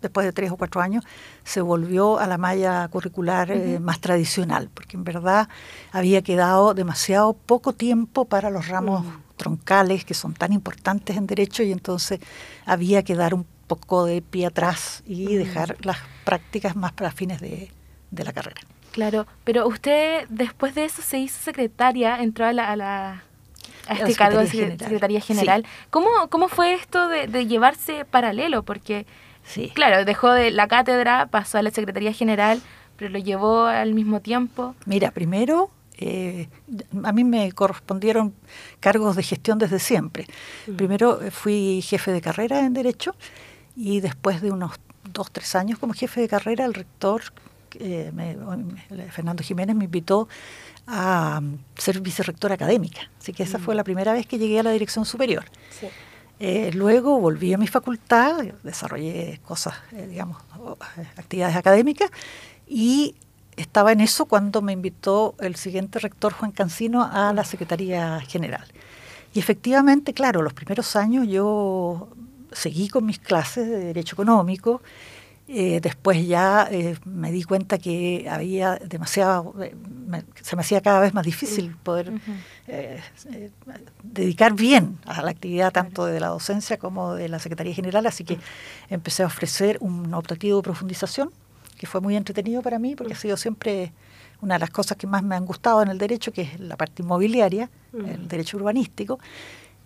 después 0.00 0.26
de 0.26 0.32
tres 0.32 0.50
o 0.50 0.56
cuatro 0.56 0.80
años, 0.80 1.04
se 1.44 1.60
volvió 1.60 2.18
a 2.18 2.26
la 2.26 2.38
malla 2.38 2.86
curricular 2.88 3.50
eh, 3.50 3.78
más 3.80 4.00
tradicional, 4.00 4.70
porque 4.72 4.96
en 4.96 5.04
verdad 5.04 5.48
había 5.92 6.22
quedado 6.22 6.74
demasiado 6.74 7.32
poco 7.32 7.72
tiempo 7.72 8.24
para 8.24 8.50
los 8.50 8.68
ramos 8.68 9.04
mm. 9.04 9.36
troncales 9.36 10.04
que 10.04 10.14
son 10.14 10.34
tan 10.34 10.52
importantes 10.52 11.16
en 11.16 11.26
derecho 11.26 11.62
y 11.62 11.72
entonces 11.72 12.20
había 12.66 13.02
que 13.02 13.14
dar 13.14 13.34
un 13.34 13.46
poco 13.76 14.04
de 14.04 14.20
pie 14.22 14.46
atrás 14.46 15.02
y 15.06 15.34
dejar 15.36 15.76
las 15.84 15.98
prácticas 16.24 16.76
más 16.76 16.92
para 16.92 17.10
fines 17.10 17.40
de 17.40 17.70
la 18.24 18.32
carrera. 18.32 18.60
Claro, 18.92 19.26
pero 19.44 19.66
usted 19.68 20.26
después 20.28 20.74
de 20.74 20.84
eso 20.84 21.02
se 21.02 21.18
hizo 21.18 21.40
secretaria, 21.40 22.20
entró 22.20 22.46
a 22.46 22.52
la, 22.52 22.70
a, 22.70 22.76
la, 22.76 23.22
a 23.86 23.94
este 23.94 24.14
cargo 24.14 24.40
de 24.40 24.46
Secretaría 24.48 25.20
General. 25.20 25.64
¿Cómo, 25.90 26.08
¿Cómo 26.28 26.48
fue 26.48 26.74
esto 26.74 27.08
de, 27.08 27.46
llevarse 27.46 28.04
paralelo? 28.04 28.62
Porque, 28.64 29.06
sí. 29.44 29.70
claro, 29.74 30.04
dejó 30.04 30.32
de 30.32 30.50
la 30.50 30.66
cátedra, 30.66 31.26
pasó 31.26 31.58
a 31.58 31.62
la 31.62 31.70
Secretaría 31.70 32.12
General, 32.12 32.60
pero 32.96 33.10
lo 33.10 33.18
llevó 33.18 33.64
al 33.64 33.94
mismo 33.94 34.20
tiempo. 34.20 34.74
Mira, 34.86 35.12
primero 35.12 35.70
eh, 35.96 36.48
a 37.04 37.12
mí 37.12 37.24
me 37.24 37.52
correspondieron 37.52 38.34
cargos 38.80 39.14
de 39.14 39.22
gestión 39.22 39.58
desde 39.58 39.78
siempre. 39.78 40.26
Mm. 40.66 40.74
Primero 40.74 41.22
eh, 41.22 41.30
fui 41.30 41.80
jefe 41.82 42.10
de 42.10 42.20
carrera 42.20 42.60
en 42.60 42.72
Derecho 42.72 43.14
y 43.76 44.00
después 44.00 44.42
de 44.42 44.50
unos 44.50 44.72
dos, 45.12 45.30
tres 45.30 45.54
años 45.54 45.78
como 45.78 45.94
jefe 45.94 46.20
de 46.20 46.28
carrera, 46.28 46.64
el 46.64 46.74
rector 46.74 47.22
eh, 47.78 48.12
Fernando 49.10 49.42
Jiménez 49.42 49.76
me 49.76 49.84
invitó 49.84 50.28
a 50.86 51.40
ser 51.76 52.00
vicerrectora 52.00 52.54
académica. 52.54 53.02
Así 53.20 53.32
que 53.32 53.42
esa 53.42 53.58
fue 53.58 53.74
mm. 53.74 53.76
la 53.76 53.84
primera 53.84 54.12
vez 54.12 54.26
que 54.26 54.38
llegué 54.38 54.60
a 54.60 54.62
la 54.62 54.72
dirección 54.72 55.04
superior. 55.04 55.44
Eh, 56.40 56.70
luego 56.74 57.20
volví 57.20 57.52
a 57.52 57.58
mi 57.58 57.66
facultad, 57.66 58.42
desarrollé 58.62 59.40
cosas, 59.44 59.74
eh, 59.92 60.06
digamos, 60.06 60.38
actividades 61.16 61.54
académicas 61.54 62.10
y 62.66 63.14
estaba 63.56 63.92
en 63.92 64.00
eso 64.00 64.24
cuando 64.24 64.62
me 64.62 64.72
invitó 64.72 65.34
el 65.38 65.56
siguiente 65.56 65.98
rector, 65.98 66.32
Juan 66.32 66.50
Cancino, 66.50 67.02
a 67.12 67.32
la 67.34 67.44
Secretaría 67.44 68.20
General. 68.20 68.64
Y 69.34 69.38
efectivamente, 69.38 70.14
claro, 70.14 70.42
los 70.42 70.54
primeros 70.54 70.96
años 70.96 71.28
yo 71.28 72.08
seguí 72.52 72.88
con 72.88 73.06
mis 73.06 73.18
clases 73.18 73.68
de 73.68 73.78
Derecho 73.78 74.14
Económico 74.14 74.82
eh, 75.52 75.80
después 75.82 76.24
ya 76.28 76.68
eh, 76.70 76.96
me 77.04 77.32
di 77.32 77.42
cuenta 77.42 77.76
que 77.76 78.28
había 78.30 78.76
demasiado, 78.76 79.52
eh, 79.60 79.74
se 80.40 80.54
me 80.54 80.62
hacía 80.62 80.80
cada 80.80 81.00
vez 81.00 81.12
más 81.12 81.26
difícil 81.26 81.74
poder 81.82 82.12
dedicar 84.04 84.54
bien 84.54 84.96
a 85.06 85.22
la 85.22 85.32
actividad 85.32 85.72
tanto 85.72 86.06
de 86.06 86.20
la 86.20 86.28
docencia 86.28 86.76
como 86.76 87.14
de 87.16 87.28
la 87.28 87.40
Secretaría 87.40 87.74
General, 87.74 88.06
así 88.06 88.22
que 88.22 88.38
empecé 88.90 89.24
a 89.24 89.26
ofrecer 89.26 89.78
un 89.80 90.14
optativo 90.14 90.58
de 90.58 90.62
profundización, 90.62 91.32
que 91.76 91.88
fue 91.88 92.00
muy 92.00 92.14
entretenido 92.14 92.62
para 92.62 92.78
mí, 92.78 92.94
porque 92.94 93.14
ha 93.14 93.16
sido 93.16 93.36
siempre 93.36 93.92
una 94.42 94.54
de 94.54 94.60
las 94.60 94.70
cosas 94.70 94.96
que 94.96 95.08
más 95.08 95.24
me 95.24 95.34
han 95.34 95.46
gustado 95.46 95.82
en 95.82 95.88
el 95.88 95.98
derecho, 95.98 96.32
que 96.32 96.42
es 96.42 96.60
la 96.60 96.76
parte 96.76 97.02
inmobiliaria, 97.02 97.68
el 97.92 98.28
derecho 98.28 98.56
urbanístico, 98.56 99.18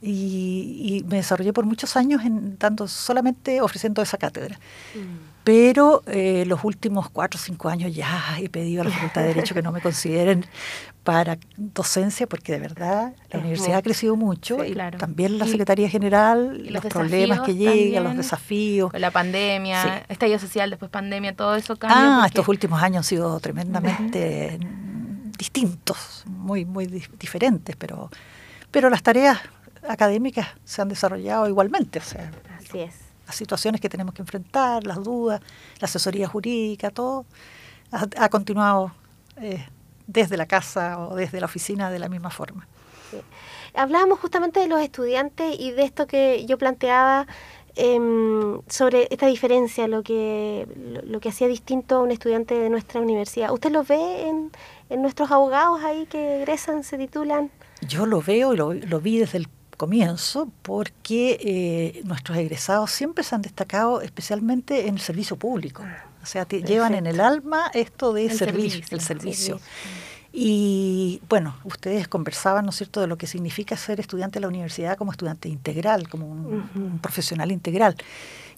y, 0.06 1.04
me 1.08 1.16
desarrollé 1.16 1.52
por 1.52 1.64
muchos 1.64 1.96
años 1.96 2.24
en 2.24 2.56
tanto 2.56 2.86
solamente 2.88 3.60
ofreciendo 3.60 4.02
esa 4.02 4.18
cátedra. 4.18 4.58
Pero 5.44 6.02
eh, 6.06 6.44
los 6.46 6.64
últimos 6.64 7.10
cuatro 7.10 7.38
o 7.38 7.42
cinco 7.42 7.68
años 7.68 7.94
ya 7.94 8.38
he 8.38 8.48
pedido 8.48 8.82
a 8.82 8.84
la 8.84 8.90
Facultad 8.90 9.22
de 9.22 9.28
Derecho 9.28 9.54
que 9.54 9.62
no 9.62 9.72
me 9.72 9.80
consideren 9.80 10.46
para 11.04 11.38
docencia, 11.56 12.26
porque 12.26 12.52
de 12.52 12.60
verdad 12.60 13.12
la 13.30 13.38
universidad 13.38 13.76
ha 13.76 13.82
crecido 13.82 14.16
mucho 14.16 14.64
y 14.64 14.74
también 14.98 15.38
la 15.38 15.46
Secretaría 15.46 15.88
General, 15.88 16.66
los, 16.66 16.84
problemas 16.86 17.40
que 17.40 17.54
llegan, 17.54 18.04
los 18.04 18.16
desafíos. 18.16 18.90
La 18.94 19.10
pandemia, 19.10 20.04
estallido 20.08 20.38
social, 20.38 20.70
después 20.70 20.90
pandemia, 20.90 21.36
todo 21.36 21.54
eso 21.56 21.76
cambia. 21.76 22.22
Ah, 22.22 22.26
estos 22.26 22.48
últimos 22.48 22.82
años 22.82 22.98
han 22.98 23.04
sido 23.04 23.38
tremendamente 23.40 24.58
distintos, 25.36 26.24
muy, 26.26 26.64
muy 26.64 26.86
diferentes, 26.86 27.76
pero, 27.76 28.10
pero 28.70 28.88
las 28.88 29.02
tareas 29.02 29.40
académicas 29.88 30.48
se 30.64 30.82
han 30.82 30.88
desarrollado 30.88 31.48
igualmente. 31.48 31.98
O 31.98 32.02
sea, 32.02 32.30
Así 32.58 32.80
es 32.80 33.04
las 33.26 33.36
situaciones 33.36 33.80
que 33.80 33.88
tenemos 33.88 34.14
que 34.14 34.22
enfrentar, 34.22 34.86
las 34.86 35.02
dudas, 35.02 35.40
la 35.80 35.86
asesoría 35.86 36.28
jurídica, 36.28 36.90
todo 36.90 37.24
ha, 37.90 38.28
continuado 38.28 38.92
eh, 39.40 39.64
desde 40.06 40.36
la 40.36 40.46
casa 40.46 40.98
o 40.98 41.14
desde 41.14 41.40
la 41.40 41.46
oficina 41.46 41.90
de 41.90 41.98
la 41.98 42.08
misma 42.08 42.30
forma. 42.30 42.66
Hablábamos 43.74 44.18
justamente 44.18 44.60
de 44.60 44.66
los 44.66 44.80
estudiantes 44.80 45.56
y 45.58 45.70
de 45.70 45.84
esto 45.84 46.06
que 46.06 46.44
yo 46.46 46.58
planteaba 46.58 47.26
em, 47.76 48.60
sobre 48.68 49.06
esta 49.10 49.26
diferencia, 49.26 49.86
lo 49.86 50.02
que, 50.02 50.66
lo, 51.04 51.20
que 51.20 51.28
hacía 51.28 51.46
distinto 51.46 51.96
a 51.96 52.02
un 52.02 52.10
estudiante 52.10 52.58
de 52.58 52.70
nuestra 52.70 53.00
universidad. 53.00 53.52
¿Usted 53.52 53.70
lo 53.70 53.84
ve 53.84 54.28
en, 54.28 54.50
en 54.90 55.02
nuestros 55.02 55.30
abogados 55.30 55.82
ahí 55.84 56.06
que 56.06 56.38
egresan, 56.38 56.82
se 56.82 56.98
titulan? 56.98 57.50
Yo 57.86 58.06
lo 58.06 58.20
veo 58.20 58.54
y 58.54 58.56
lo, 58.56 58.72
lo 58.72 59.00
vi 59.00 59.18
desde 59.18 59.38
el 59.38 59.48
comienzo 59.76 60.50
porque 60.62 61.38
eh, 61.40 62.02
nuestros 62.04 62.38
egresados 62.38 62.90
siempre 62.90 63.24
se 63.24 63.34
han 63.34 63.42
destacado 63.42 64.00
especialmente 64.00 64.88
en 64.88 64.94
el 64.94 65.00
servicio 65.00 65.36
público. 65.36 65.82
Ah, 65.84 66.06
o 66.22 66.26
sea, 66.26 66.48
llevan 66.48 66.94
en 66.94 67.06
el 67.06 67.20
alma 67.20 67.70
esto 67.74 68.12
de 68.12 68.30
servicio, 68.30 68.84
el 68.90 69.00
servicio. 69.00 69.60
Y 70.36 71.22
bueno, 71.28 71.54
ustedes 71.62 72.08
conversaban, 72.08 72.64
¿no 72.64 72.70
es 72.70 72.76
cierto?, 72.76 73.00
de 73.00 73.06
lo 73.06 73.16
que 73.16 73.28
significa 73.28 73.76
ser 73.76 74.00
estudiante 74.00 74.38
de 74.38 74.40
la 74.40 74.48
universidad 74.48 74.96
como 74.96 75.12
estudiante 75.12 75.48
integral, 75.48 76.08
como 76.08 76.26
un, 76.26 76.98
profesional 77.00 77.52
integral. 77.52 77.94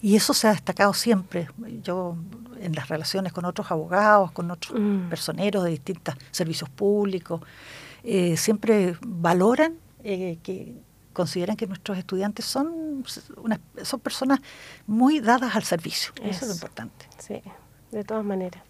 Y 0.01 0.15
eso 0.15 0.33
se 0.33 0.47
ha 0.47 0.51
destacado 0.51 0.93
siempre. 0.93 1.49
Yo 1.83 2.15
en 2.59 2.73
las 2.73 2.89
relaciones 2.89 3.31
con 3.31 3.45
otros 3.45 3.69
abogados, 3.69 4.31
con 4.31 4.49
otros 4.49 4.79
mm. 4.79 5.09
personeros 5.09 5.63
de 5.65 5.69
distintos 5.69 6.15
servicios 6.31 6.67
públicos, 6.69 7.41
eh, 8.03 8.37
siempre 8.37 8.97
valoran 9.01 9.75
eh, 10.03 10.39
que 10.41 10.73
consideran 11.17 11.57
que 11.57 11.65
nuestros 11.65 11.97
estudiantes 11.97 12.45
son, 12.45 13.03
son 13.81 13.99
personas 13.99 14.39
muy 14.85 15.19
dadas 15.19 15.55
al 15.55 15.63
servicio. 15.63 16.13
Eso, 16.21 16.45
es 16.45 16.47
lo 16.49 16.53
importante. 16.53 17.07
Sí, 17.17 17.41
de 17.91 18.03
todas 18.03 18.23
maneras. 18.23 18.61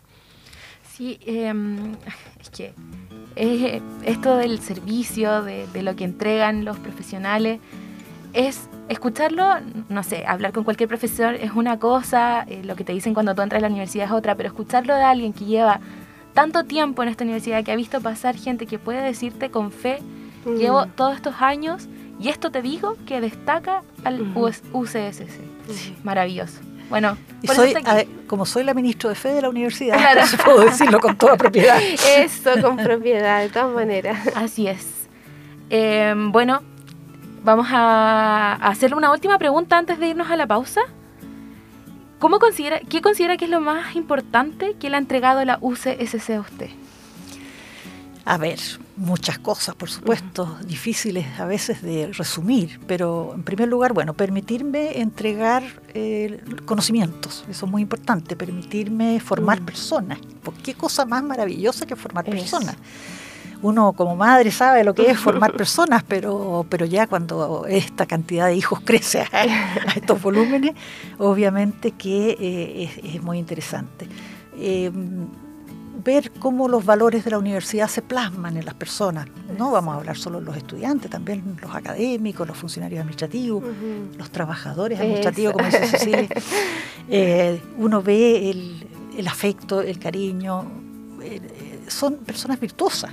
Sí, 0.96 1.20
em, 1.26 1.98
es 2.40 2.50
que 2.50 2.74
eh, 3.36 3.82
esto 4.06 4.38
del 4.38 4.62
servicio, 4.62 5.44
de, 5.44 5.84
lo 5.84 5.98
que 5.98 6.06
entregan 6.06 6.64
los 6.64 6.78
profesionales, 6.78 7.60
es 8.32 8.70
escucharlo, 8.88 9.60
no 9.90 10.04
sé, 10.04 10.26
hablar 10.26 10.54
con 10.54 10.64
cualquier 10.64 10.88
profesor 10.88 11.34
es 11.36 11.52
una 11.52 11.80
cosa, 11.80 12.44
eh, 12.48 12.64
lo 12.64 12.78
que 12.78 12.86
te 12.86 12.94
dicen 12.94 13.14
cuando 13.14 13.36
tú 13.36 13.42
entras 13.42 13.60
a 13.60 13.64
la 13.64 13.68
universidad 13.68 14.06
es 14.06 14.12
otra, 14.14 14.36
pero 14.36 14.48
escucharlo 14.48 14.96
de 14.96 15.04
alguien 15.04 15.34
que 15.34 15.44
lleva 15.44 15.82
tanto 16.34 16.64
tiempo 16.64 17.04
en 17.04 17.10
esta 17.10 17.26
universidad, 17.26 17.62
que 17.66 17.74
ha 17.74 17.76
visto 17.76 18.00
pasar 18.00 18.38
gente 18.38 18.68
que 18.68 18.80
puede 18.80 19.02
decirte 19.02 19.52
con 19.52 19.72
fe, 19.72 20.00
mm. 20.46 20.56
llevo 20.56 20.86
todos 20.86 21.16
estos 21.18 21.42
años 21.42 21.90
y 22.20 22.30
esto 22.30 22.52
te 22.52 22.62
digo 22.62 22.96
que 23.06 23.22
destaca 23.22 23.84
al 24.04 24.22
UCSC. 24.36 26.04
Maravilloso. 26.04 26.60
Bueno, 26.90 27.18
como 28.28 28.46
soy 28.46 28.64
la 28.64 28.74
ministra 28.74 29.10
de 29.10 29.16
Fe 29.16 29.30
de 29.30 29.42
la 29.42 29.50
universidad, 29.50 30.00
puedo 30.46 30.62
decirlo 30.62 31.00
con 31.00 31.18
toda 31.18 31.36
propiedad. 31.36 31.80
Eso, 32.18 32.52
con 32.62 32.78
propiedad, 32.78 33.42
de 33.42 33.50
todas 33.50 33.74
maneras. 33.74 34.20
Así 34.36 34.68
es. 34.68 35.08
Em, 35.70 36.32
bueno, 36.32 36.62
vamos 37.44 37.68
a 37.72 38.54
hacerle 38.54 38.96
una 38.96 39.12
última 39.12 39.38
pregunta 39.38 39.78
antes 39.78 40.00
de 40.00 40.08
irnos 40.08 40.32
a 40.32 40.38
la 40.38 40.48
pausa. 40.48 40.82
¿Cómo 42.20 42.40
considera, 42.40 42.80
¿Qué 42.80 43.02
considera 43.02 43.38
que 43.38 43.46
es 43.46 43.52
lo 43.52 43.60
más 43.60 43.96
importante 43.96 44.76
que 44.80 44.90
le 44.90 44.96
ha 44.96 45.00
entregado 45.00 45.44
la 45.46 45.60
UCSC 45.62 46.32
a 46.32 46.40
usted? 46.40 46.70
A 48.30 48.36
ver, 48.38 48.60
muchas 48.98 49.40
cosas, 49.40 49.74
por 49.74 49.90
supuesto, 49.90 50.58
difíciles 50.66 51.40
a 51.40 51.46
veces 51.46 51.82
de 51.82 52.12
resumir, 52.12 52.78
pero 52.86 53.32
en 53.34 53.44
primer 53.44 53.70
lugar, 53.70 53.94
bueno, 53.94 54.16
permitirme 54.16 55.00
entregar 55.00 55.64
eh, 55.94 56.44
conocimientos, 56.66 57.46
eso 57.50 57.66
es 57.66 57.72
muy 57.72 57.84
importante, 57.84 58.36
permitirme 58.36 59.22
formar 59.22 59.62
personas. 59.62 60.20
¿Por 60.44 60.56
qué 60.56 60.74
cosa 60.74 61.06
más 61.06 61.24
maravillosa 61.24 61.86
que 61.86 61.96
formar 61.96 62.26
personas? 62.26 62.76
Uno 63.62 63.94
como 63.94 64.18
madre 64.18 64.52
sabe 64.52 64.84
lo 64.84 64.94
que 64.94 65.10
es 65.10 65.18
formar 65.18 65.54
personas, 65.56 66.04
pero, 66.06 66.66
pero 66.70 66.86
ya 66.86 67.08
cuando 67.08 67.66
esta 67.66 68.06
cantidad 68.08 68.48
de 68.48 68.56
hijos 68.58 68.82
crece 68.84 69.22
a, 69.22 69.46
estos 69.96 70.22
volúmenes, 70.22 70.76
obviamente 71.18 71.92
que 71.92 72.36
eh, 72.38 73.14
es, 73.16 73.24
muy 73.24 73.38
interesante. 73.40 74.06
Eh, 74.58 74.92
ver 76.04 76.32
cómo 76.32 76.68
los 76.68 76.86
valores 76.86 77.24
de 77.26 77.32
la 77.32 77.38
universidad 77.38 77.88
se 77.88 78.02
plasman 78.02 78.58
en 78.58 78.66
las 78.66 78.74
personas. 78.76 79.28
No 79.58 79.72
vamos 79.72 79.96
a 79.96 79.98
hablar 79.98 80.18
solo 80.18 80.40
de 80.40 80.46
los 80.46 80.58
estudiantes, 80.58 81.10
también 81.10 81.58
los 81.62 81.74
académicos, 81.74 82.48
los 82.48 82.58
funcionarios 82.58 83.00
administrativos, 83.00 83.64
los 84.18 84.30
trabajadores 84.30 85.00
administrativos, 85.00 85.54
como 85.54 85.66
dice 85.66 85.88
Cecilia. 85.88 86.28
Eh, 87.10 87.62
uno 87.78 88.02
ve 88.02 88.50
el, 89.16 89.28
afecto, 89.30 89.80
el 89.80 89.98
cariño. 89.98 90.70
Eh, 91.22 91.40
son 91.88 92.18
personas 92.18 92.60
virtuosas. 92.60 93.12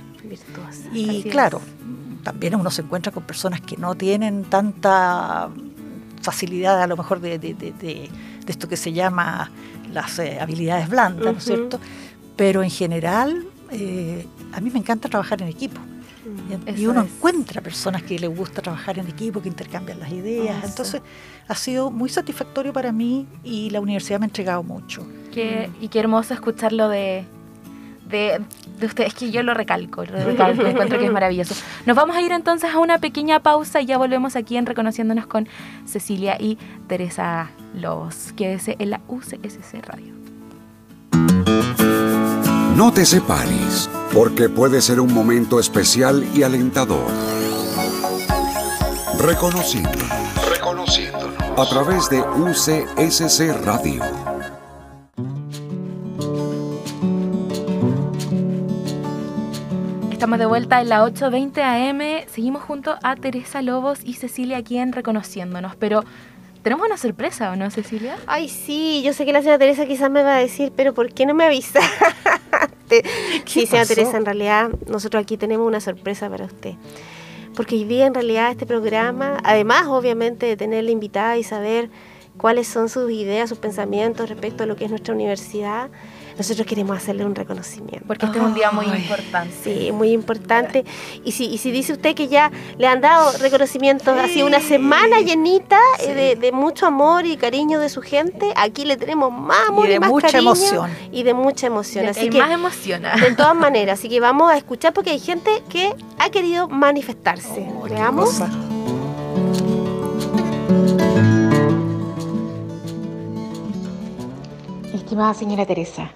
y 0.91 1.23
claro, 1.23 1.61
también 2.21 2.55
uno 2.55 2.71
se 2.71 2.81
encuentra 2.81 3.13
con 3.13 3.23
personas 3.23 3.61
que 3.61 3.77
no 3.77 3.95
tienen 3.95 4.43
tanta 4.43 5.49
facilidad 6.21 6.81
a 6.81 6.87
lo 6.87 6.97
mejor 6.97 7.21
de, 7.21 8.09
esto 8.47 8.67
que 8.67 8.75
se 8.75 8.91
llama 8.91 9.51
las 9.93 10.19
eh, 10.19 10.39
habilidades 10.41 10.89
blandas, 10.89 11.33
¿no 11.33 11.37
es 11.37 11.43
cierto? 11.43 11.79
Pero 12.35 12.63
en 12.63 12.69
general, 12.69 13.45
eh, 13.71 14.25
a 14.53 14.59
mí 14.59 14.69
me 14.69 14.79
encanta 14.79 15.09
trabajar 15.09 15.41
en 15.41 15.47
equipo. 15.47 15.79
Mm, 16.25 16.77
y 16.77 16.87
uno 16.87 17.01
encuentra 17.01 17.61
personas 17.61 18.03
que 18.03 18.17
les 18.17 18.35
gusta 18.35 18.61
trabajar 18.61 18.97
en 18.97 19.07
equipo, 19.07 19.41
que 19.41 19.47
intercambian 19.49 19.99
las 19.99 20.11
ideas. 20.11 20.63
Entonces, 20.63 21.01
ha 21.47 21.55
sido 21.55 21.91
muy 21.91 22.09
satisfactorio 22.09 22.73
para 22.73 22.91
mí 22.91 23.27
y 23.43 23.69
la 23.69 23.79
universidad 23.79 24.19
me 24.19 24.25
ha 24.25 24.27
entregado 24.27 24.63
mucho. 24.63 25.05
y 25.81 25.87
qué 25.89 25.99
hermoso 25.99 26.33
escucharlo 26.33 26.89
de, 26.89 27.25
de, 28.07 28.41
de 28.79 28.85
ustedes, 28.85 29.13
que 29.13 29.31
yo 29.31 29.43
lo 29.43 29.53
recalco, 29.53 30.05
lo 30.05 30.23
recalco, 30.23 30.65
encuentro 30.65 30.97
que 30.97 31.05
es 31.05 31.11
maravilloso. 31.11 31.55
Nos 31.85 31.95
vamos 31.95 32.15
a 32.15 32.21
ir 32.21 32.31
entonces 32.31 32.73
a 32.73 32.79
una 32.79 32.99
pequeña 32.99 33.41
pausa 33.41 33.81
y 33.81 33.85
ya 33.85 33.97
volvemos 33.97 34.35
aquí 34.35 34.57
en 34.57 34.65
Reconociéndonos 34.65 35.27
con 35.27 35.47
Cecilia 35.85 36.37
y 36.39 36.57
Teresa 36.87 37.51
Lobos. 37.73 38.33
Quédese 38.35 38.75
en 38.79 38.91
la 38.91 39.01
UCSC 39.07 39.85
Radio. 39.85 40.14
No 42.75 42.91
te 42.91 43.05
separes, 43.05 43.89
porque 44.13 44.49
puede 44.49 44.81
ser 44.81 44.99
un 44.99 45.13
momento 45.13 45.61
especial 45.61 46.27
y 46.35 46.43
alentador. 46.43 47.07
Reconociendo. 49.17 49.91
Reconociéndonos. 50.53 51.41
A 51.57 51.65
través 51.69 52.09
de 52.09 52.19
UCSC 52.19 53.63
Radio. 53.63 54.03
Estamos 60.11 60.37
de 60.37 60.45
vuelta 60.45 60.81
en 60.81 60.89
la 60.89 61.05
8.20 61.05 61.61
AM. 61.61 62.27
Seguimos 62.27 62.61
junto 62.63 62.97
a 63.01 63.15
Teresa 63.15 63.61
Lobos 63.61 63.99
y 64.03 64.15
Cecilia 64.15 64.57
aquí 64.57 64.79
en 64.79 64.91
Reconociéndonos. 64.91 65.77
Pero 65.77 66.03
tenemos 66.65 66.87
una 66.87 66.97
sorpresa, 66.97 67.51
¿o 67.51 67.55
no, 67.55 67.69
Cecilia? 67.69 68.17
Ay, 68.25 68.49
sí, 68.49 69.03
yo 69.05 69.13
sé 69.13 69.23
que 69.23 69.31
la 69.31 69.41
señora 69.41 69.59
Teresa 69.59 69.85
quizás 69.85 70.09
me 70.09 70.23
va 70.23 70.37
a 70.37 70.39
decir, 70.39 70.73
pero 70.75 70.95
¿por 70.95 71.13
qué 71.13 71.27
no 71.27 71.35
me 71.35 71.45
avisa? 71.45 71.79
sí, 73.45 73.67
señora 73.67 73.85
Teresa, 73.85 74.17
en 74.17 74.25
realidad 74.25 74.71
nosotros 74.87 75.21
aquí 75.21 75.37
tenemos 75.37 75.67
una 75.67 75.79
sorpresa 75.79 76.27
para 76.27 76.45
usted. 76.45 76.73
Porque 77.55 77.75
hoy 77.75 77.83
día 77.83 78.07
en 78.07 78.15
realidad 78.15 78.49
este 78.49 78.65
programa, 78.65 79.37
además 79.43 79.85
obviamente 79.85 80.47
de 80.47 80.57
tenerla 80.57 80.89
invitada 80.89 81.37
y 81.37 81.43
saber 81.43 81.91
cuáles 82.35 82.67
son 82.67 82.89
sus 82.89 83.11
ideas, 83.11 83.47
sus 83.47 83.59
pensamientos 83.59 84.27
respecto 84.27 84.63
a 84.63 84.65
lo 84.65 84.75
que 84.75 84.85
es 84.85 84.89
nuestra 84.89 85.13
universidad, 85.13 85.91
nosotros 86.37 86.67
queremos 86.67 86.97
hacerle 86.97 87.25
un 87.25 87.35
reconocimiento. 87.35 88.05
Porque 88.07 88.25
este 88.25 88.37
es 88.37 88.43
un 88.43 88.53
día 88.53 88.71
muy 88.71 88.85
importante. 88.85 89.53
Sí, 89.63 89.91
muy 89.91 90.11
importante. 90.11 90.85
Y 91.23 91.31
si, 91.31 91.45
y 91.45 91.57
si 91.57 91.71
dice 91.71 91.93
usted 91.93 92.15
que 92.15 92.27
ya 92.27 92.51
le 92.77 92.87
han 92.87 93.01
dado 93.01 93.37
reconocimiento, 93.37 94.11
ha 94.11 94.27
sido 94.27 94.47
una 94.47 94.59
semana 94.59 95.21
llenita 95.21 95.79
eh, 95.99 96.35
de, 96.39 96.51
mucho 96.51 96.87
amor 96.87 97.25
y 97.25 97.37
cariño 97.37 97.79
de 97.79 97.89
su 97.89 98.01
gente, 98.01 98.53
aquí 98.55 98.85
le 98.85 98.97
tenemos 98.97 99.31
más 99.31 99.69
amor 99.69 99.87
y, 99.87 99.93
de 99.93 99.99
mucha 99.99 100.37
emoción. 100.37 100.91
Y 101.11 101.23
de 101.23 101.33
mucha 101.33 101.67
emoción. 101.67 102.07
así 102.07 102.29
que, 102.29 102.39
más 102.39 102.51
emociona. 102.51 103.15
De 103.15 103.33
todas 103.33 103.55
maneras, 103.65 103.99
así 103.99 104.09
que 104.09 104.19
vamos 104.19 104.51
a 104.51 104.57
escuchar 104.57 104.93
porque 104.93 105.11
hay 105.11 105.19
gente 105.19 105.63
que 105.69 105.93
ha 106.17 106.29
querido 106.29 106.67
manifestarse. 106.67 107.67
Veamos. 107.89 108.41
Estimada 115.05 115.35
señora 115.35 115.67
Teresa, 115.67 116.09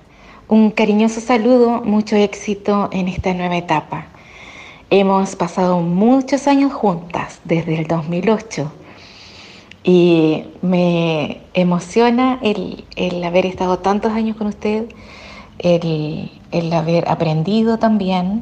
un 0.48 0.72
cariñoso 0.72 1.22
saludo, 1.22 1.84
mucho 1.84 2.16
éxito 2.16 2.90
en 2.92 3.08
esta 3.08 3.36
nueva 3.36 3.56
etapa. 3.56 4.08
Hemos 4.90 5.36
pasado 5.36 5.80
muchos 5.82 6.48
años 6.48 6.74
juntas 6.74 7.40
desde 7.44 7.78
el 7.78 7.86
2008 7.86 8.72
y 9.84 10.46
me 10.64 11.42
emociona 11.54 12.40
el, 12.42 12.84
haber 13.24 13.46
estado 13.46 13.78
tantos 13.78 14.12
años 14.12 14.38
con 14.38 14.48
usted, 14.48 14.90
el, 15.60 16.74
haber 16.74 17.08
aprendido 17.08 17.78
también 17.78 18.42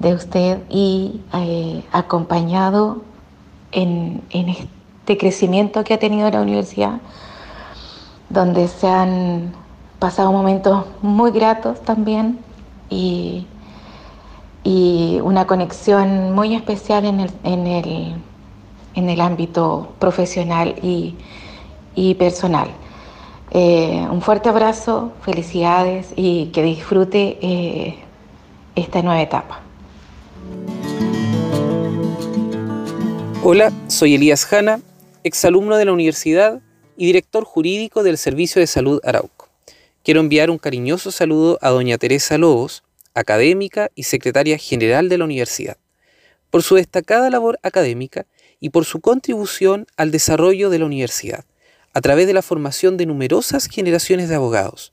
de 0.00 0.12
usted 0.12 0.58
y 0.70 1.20
eh, 1.34 1.84
acompañado 1.92 3.04
en, 3.70 4.22
en 4.30 4.48
este 4.48 5.16
crecimiento 5.16 5.84
que 5.84 5.94
ha 5.94 5.98
tenido 6.00 6.28
la 6.32 6.42
universidad, 6.42 7.00
donde 8.32 8.66
se 8.66 8.88
han 8.88 9.52
pasado 9.98 10.32
momentos 10.32 10.86
muy 11.02 11.30
gratos 11.32 11.80
también 11.82 12.38
y, 12.88 13.46
una 15.22 15.46
conexión 15.46 16.32
muy 16.32 16.54
especial 16.54 17.04
en 17.04 17.20
el, 17.20 17.30
en 17.44 19.08
el, 19.08 19.20
ámbito 19.20 19.92
profesional 19.98 20.74
y, 20.82 22.14
personal. 22.14 22.68
Eh, 23.50 24.06
un 24.10 24.22
fuerte 24.22 24.48
abrazo, 24.48 25.12
felicidades 25.22 26.12
y 26.16 26.46
que 26.46 26.62
disfrute 26.62 27.38
eh, 27.42 27.98
esta 28.74 29.02
nueva 29.02 29.20
etapa. 29.20 29.60
Hola, 33.42 33.72
soy 33.88 34.14
Elías 34.14 34.44
Jana, 34.46 34.80
exalumno 35.22 35.76
de 35.76 35.84
la 35.84 35.92
universidad 35.92 36.60
y 36.96 37.06
director 37.06 37.44
jurídico 37.44 38.02
del 38.02 38.18
Servicio 38.18 38.60
de 38.60 38.66
Salud 38.66 39.00
Arauco. 39.04 39.48
Quiero 40.04 40.20
enviar 40.20 40.50
un 40.50 40.58
cariñoso 40.58 41.10
saludo 41.10 41.58
a 41.62 41.70
doña 41.70 41.98
Teresa 41.98 42.38
Lobos, 42.38 42.82
académica 43.14 43.90
y 43.94 44.04
secretaria 44.04 44.58
general 44.58 45.08
de 45.08 45.18
la 45.18 45.24
universidad, 45.24 45.76
por 46.50 46.62
su 46.62 46.74
destacada 46.74 47.30
labor 47.30 47.58
académica 47.62 48.26
y 48.60 48.70
por 48.70 48.84
su 48.84 49.00
contribución 49.00 49.86
al 49.96 50.10
desarrollo 50.10 50.70
de 50.70 50.78
la 50.78 50.86
universidad, 50.86 51.44
a 51.94 52.00
través 52.00 52.26
de 52.26 52.32
la 52.32 52.42
formación 52.42 52.96
de 52.96 53.06
numerosas 53.06 53.66
generaciones 53.66 54.28
de 54.28 54.34
abogados. 54.34 54.92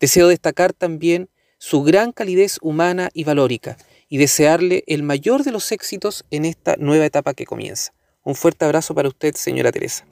Deseo 0.00 0.28
destacar 0.28 0.72
también 0.72 1.28
su 1.58 1.82
gran 1.82 2.12
calidez 2.12 2.58
humana 2.60 3.10
y 3.14 3.24
valórica, 3.24 3.76
y 4.08 4.18
desearle 4.18 4.84
el 4.88 5.02
mayor 5.02 5.42
de 5.42 5.52
los 5.52 5.72
éxitos 5.72 6.26
en 6.30 6.44
esta 6.44 6.76
nueva 6.76 7.06
etapa 7.06 7.32
que 7.32 7.46
comienza. 7.46 7.94
Un 8.24 8.34
fuerte 8.34 8.66
abrazo 8.66 8.94
para 8.94 9.08
usted, 9.08 9.34
señora 9.36 9.72
Teresa. 9.72 10.04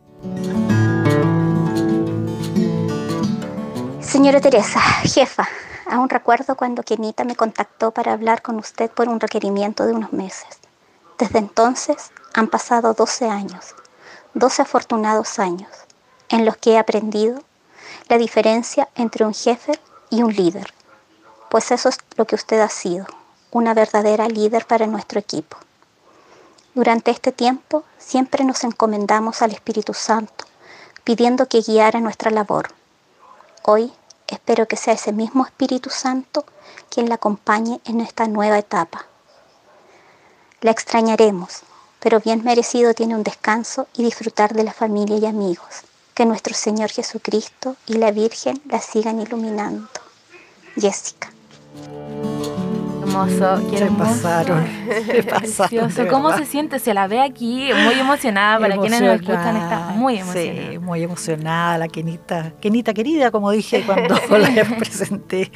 Señora 4.11 4.41
Teresa, 4.41 4.81
jefa, 5.05 5.49
aún 5.89 6.09
recuerdo 6.09 6.57
cuando 6.57 6.83
Kenita 6.83 7.23
me 7.23 7.37
contactó 7.37 7.93
para 7.93 8.13
hablar 8.13 8.43
con 8.43 8.57
usted 8.57 8.91
por 8.91 9.09
un 9.09 9.21
requerimiento 9.21 9.87
de 9.87 9.93
unos 9.93 10.13
meses. 10.13 10.59
Desde 11.17 11.39
entonces 11.39 12.11
han 12.35 12.49
pasado 12.49 12.93
12 12.93 13.29
años, 13.29 13.77
12 14.35 14.63
afortunados 14.63 15.39
años, 15.39 15.71
en 16.29 16.45
los 16.45 16.57
que 16.57 16.73
he 16.73 16.79
aprendido 16.79 17.41
la 18.09 18.19
diferencia 18.19 18.89
entre 18.97 19.25
un 19.25 19.33
jefe 19.33 19.79
y 20.11 20.25
un 20.25 20.35
líder, 20.35 20.75
pues 21.49 21.71
eso 21.71 21.89
es 21.89 21.99
lo 22.17 22.27
que 22.27 22.35
usted 22.35 22.59
ha 22.59 22.69
sido, 22.69 23.07
una 23.53 23.75
verdadera 23.75 24.27
líder 24.27 24.67
para 24.67 24.89
nuestro 24.89 25.21
equipo. 25.21 25.57
Durante 26.75 27.13
este 27.13 27.31
tiempo 27.31 27.85
siempre 27.97 28.43
nos 28.43 28.65
encomendamos 28.65 29.41
al 29.41 29.53
Espíritu 29.53 29.95
Santo, 29.95 30.47
pidiendo 31.05 31.47
que 31.47 31.61
guiara 31.61 32.01
nuestra 32.01 32.33
labor. 32.33 32.71
Hoy 33.63 33.93
espero 34.31 34.67
que 34.67 34.77
sea 34.77 34.95
ese 34.95 35.13
mismo 35.13 35.45
Espíritu 35.45 35.91
Santo 35.91 36.45
quien 36.89 37.09
la 37.09 37.17
acompañe 37.17 37.81
en 37.85 38.01
esta 38.01 38.27
nueva 38.27 38.59
etapa. 38.59 39.07
La 40.61 40.71
extrañaremos, 40.71 41.63
pero 42.01 42.21
bien 42.21 42.45
merecido 42.45 42.95
tiene 42.95 43.15
un 43.15 43.23
descanso 43.23 43.87
y 43.95 44.03
disfrutar 44.03 44.55
de 44.55 44.65
la 44.65 44.73
familia 44.73 45.19
y 45.19 45.27
amigos. 45.27 45.83
Que 46.15 46.27
nuestro 46.27 46.55
Señor 46.55 46.91
Jesucristo 46.91 47.77
y 47.87 47.95
la 47.95 48.11
Virgen 48.11 48.61
la 48.67 48.81
sigan 48.81 49.21
iluminando. 49.21 49.89
Jessica 50.77 51.31
hermoso. 53.11 53.71
Qué 53.71 53.79
se 53.79 53.87
pasaron. 53.87 54.67
Se 55.07 55.23
pasaron 55.23 55.91
¿Cómo 56.09 56.37
se 56.37 56.45
siente? 56.47 56.79
Se 56.79 56.95
la 56.95 57.07
ve 57.07 57.21
aquí 57.21 57.71
muy 57.85 57.95
emocionada. 57.95 58.59
Para 58.59 58.77
quienes 58.79 59.01
nos 59.01 59.15
escuchan, 59.15 59.57
está 59.57 59.91
muy 59.95 60.19
emocionada. 60.19 60.71
Sí, 60.71 60.79
muy 60.79 61.03
emocionada. 61.03 61.79
La 61.79 61.89
Kenita, 61.89 62.53
Kenita 62.61 62.95
querida, 62.95 63.31
como 63.31 63.51
dije 63.51 63.83
cuando 63.85 64.15
la 64.39 64.65
presenté. 64.79 65.51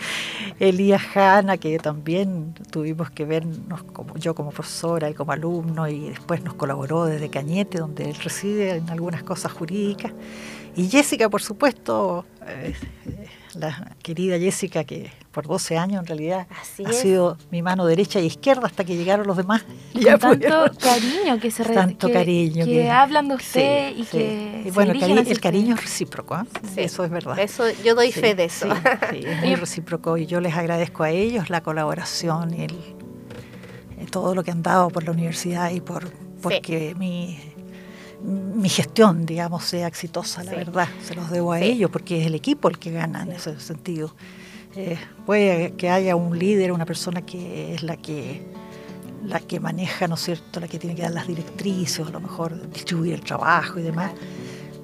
Elías 0.59 1.03
Hanna, 1.15 1.57
que 1.57 1.79
también 1.79 2.55
tuvimos 2.71 3.11
que 3.11 3.25
vernos, 3.25 3.83
como 3.83 4.17
yo 4.17 4.35
como 4.35 4.51
profesora 4.51 5.11
y 5.11 5.15
como 5.15 5.33
alumno, 5.33 5.89
y 5.89 6.11
después 6.11 6.43
nos 6.43 6.55
colaboró 6.55 7.07
desde 7.07 7.29
Cañete, 7.29 7.79
donde 7.79 8.11
él 8.11 8.17
reside 8.17 8.77
en 8.77 8.89
algunas 8.91 9.23
cosas 9.23 9.53
jurídicas. 9.53 10.13
Y 10.77 10.89
Jessica, 10.89 11.29
por 11.29 11.43
supuesto, 11.43 12.25
eh, 12.47 12.75
la 13.57 13.97
querida 14.03 14.39
Jessica, 14.39 14.85
que 14.85 15.11
por 15.33 15.47
12 15.47 15.77
años 15.77 16.01
en 16.01 16.07
realidad 16.07 16.47
ha 16.51 16.93
sido 16.93 17.37
mi 17.51 17.63
mano 17.63 17.87
derecha 17.87 18.21
y 18.21 18.27
izquierda 18.27 18.67
hasta 18.67 18.85
que 18.85 18.97
llegaron 18.97 19.27
los 19.27 19.37
demás. 19.37 19.65
Con 20.21 20.41
tanto 20.41 20.79
cariño 20.79 21.41
que 21.41 21.51
se 21.51 21.65
Tanto 21.65 22.11
cariño. 22.11 22.65
Que, 22.65 22.91
hablan 22.91 23.29
de 23.29 23.35
usted 23.35 23.97
y 23.97 24.05
que. 24.05 24.71
bueno, 24.75 24.93
el, 24.93 25.41
cariño 25.41 25.75
es 25.75 25.83
recíproco, 25.83 26.37
¿eh? 26.37 26.45
eso 26.77 27.05
es 27.05 27.11
verdad. 27.11 27.39
Eso, 27.39 27.65
yo 27.85 27.95
doy 27.95 28.13
fe 28.13 28.35
de 28.35 28.45
eso. 28.45 28.69
es 29.13 29.41
muy 29.41 29.55
recíproco 29.57 30.17
y 30.17 30.27
yo 30.27 30.41
les 30.41 30.55
agradezco 30.55 31.03
a 31.03 31.11
ellos 31.11 31.51
la 31.51 31.63
colaboración 31.63 32.55
y 32.55 32.63
el, 32.63 34.11
todo 34.11 34.35
lo 34.35 34.45
que 34.45 34.51
han 34.51 34.63
dado 34.63 34.91
por 34.91 35.03
la 35.03 35.11
universidad 35.11 35.71
y 35.71 35.81
por 35.81 36.11
porque 36.43 36.95
mi 36.99 37.54
mi 38.25 38.69
gestión, 38.69 39.27
digamos, 39.27 39.65
sea 39.65 39.87
exitosa, 39.87 40.43
la 40.45 40.53
verdad. 40.53 40.89
Se 41.03 41.15
los 41.15 41.31
debo 41.31 41.53
a 41.53 41.61
ellos 41.61 41.91
porque 41.91 42.21
es 42.21 42.27
el 42.27 42.35
equipo 42.35 42.69
el 42.69 42.79
que 42.79 42.91
gana 42.91 43.23
en 43.23 43.33
ese 43.33 43.61
sentido. 43.61 44.15
Eh, 44.77 44.99
puede 45.27 45.73
que 45.75 45.91
haya 45.91 46.17
un 46.17 46.39
líder, 46.39 46.73
una 46.73 46.87
persona 46.87 47.23
que 47.23 47.75
es 47.75 47.83
la 47.83 47.97
que 47.97 48.43
la 49.25 49.41
que 49.41 49.59
maneja, 49.59 50.07
¿no 50.07 50.17
es 50.17 50.21
cierto?, 50.21 50.61
la 50.61 50.69
que 50.69 50.79
tiene 50.79 50.95
que 50.95 51.03
dar 51.03 51.13
las 51.13 51.27
directrices, 51.27 52.07
a 52.07 52.11
lo 52.11 52.21
mejor 52.21 52.71
distribuir 52.71 53.15
el 53.15 53.23
trabajo 53.23 53.79
y 53.79 53.83
demás, 53.83 54.13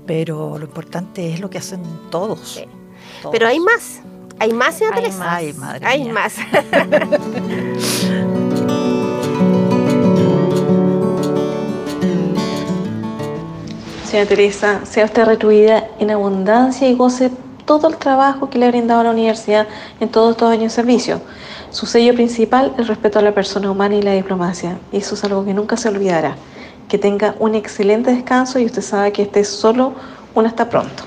pero 0.06 0.58
lo 0.58 0.64
importante 0.64 1.32
es 1.32 1.40
lo 1.40 1.50
que 1.50 1.58
hacen 1.58 1.82
todos. 2.10 2.64
Pero 3.30 3.46
hay 3.46 3.60
más, 3.60 4.00
hay 4.38 4.52
más, 4.52 4.78
señora 4.78 4.96
Hay 4.96 5.52
más, 5.52 5.56
madre 5.58 5.86
hay 5.86 6.10
más. 6.10 6.36
Señora 14.10 14.28
Teresa, 14.28 14.80
sea 14.86 15.04
usted 15.04 15.24
retribuida 15.24 15.86
en 16.00 16.10
abundancia 16.10 16.88
y 16.88 16.96
goce 16.96 17.30
todo 17.64 17.86
el 17.86 17.96
trabajo 17.96 18.50
que 18.50 18.58
le 18.58 18.66
ha 18.66 18.70
brindado 18.72 19.02
a 19.02 19.04
la 19.04 19.12
universidad 19.12 19.68
en 20.00 20.08
todos 20.08 20.32
estos 20.32 20.50
años 20.50 20.64
de 20.64 20.70
servicio. 20.70 21.20
Su 21.70 21.86
sello 21.86 22.12
principal, 22.14 22.74
el 22.76 22.88
respeto 22.88 23.20
a 23.20 23.22
la 23.22 23.32
persona 23.32 23.70
humana 23.70 23.94
y 23.94 24.02
la 24.02 24.12
diplomacia. 24.14 24.76
Y 24.90 24.96
eso 24.96 25.14
es 25.14 25.22
algo 25.22 25.44
que 25.44 25.54
nunca 25.54 25.76
se 25.76 25.90
olvidará. 25.90 26.34
Que 26.88 26.98
tenga 26.98 27.36
un 27.38 27.54
excelente 27.54 28.12
descanso 28.12 28.58
y 28.58 28.64
usted 28.64 28.82
sabe 28.82 29.12
que 29.12 29.22
este 29.22 29.38
es 29.38 29.48
solo 29.48 29.92
un 30.34 30.44
hasta 30.44 30.68
pronto. 30.68 31.04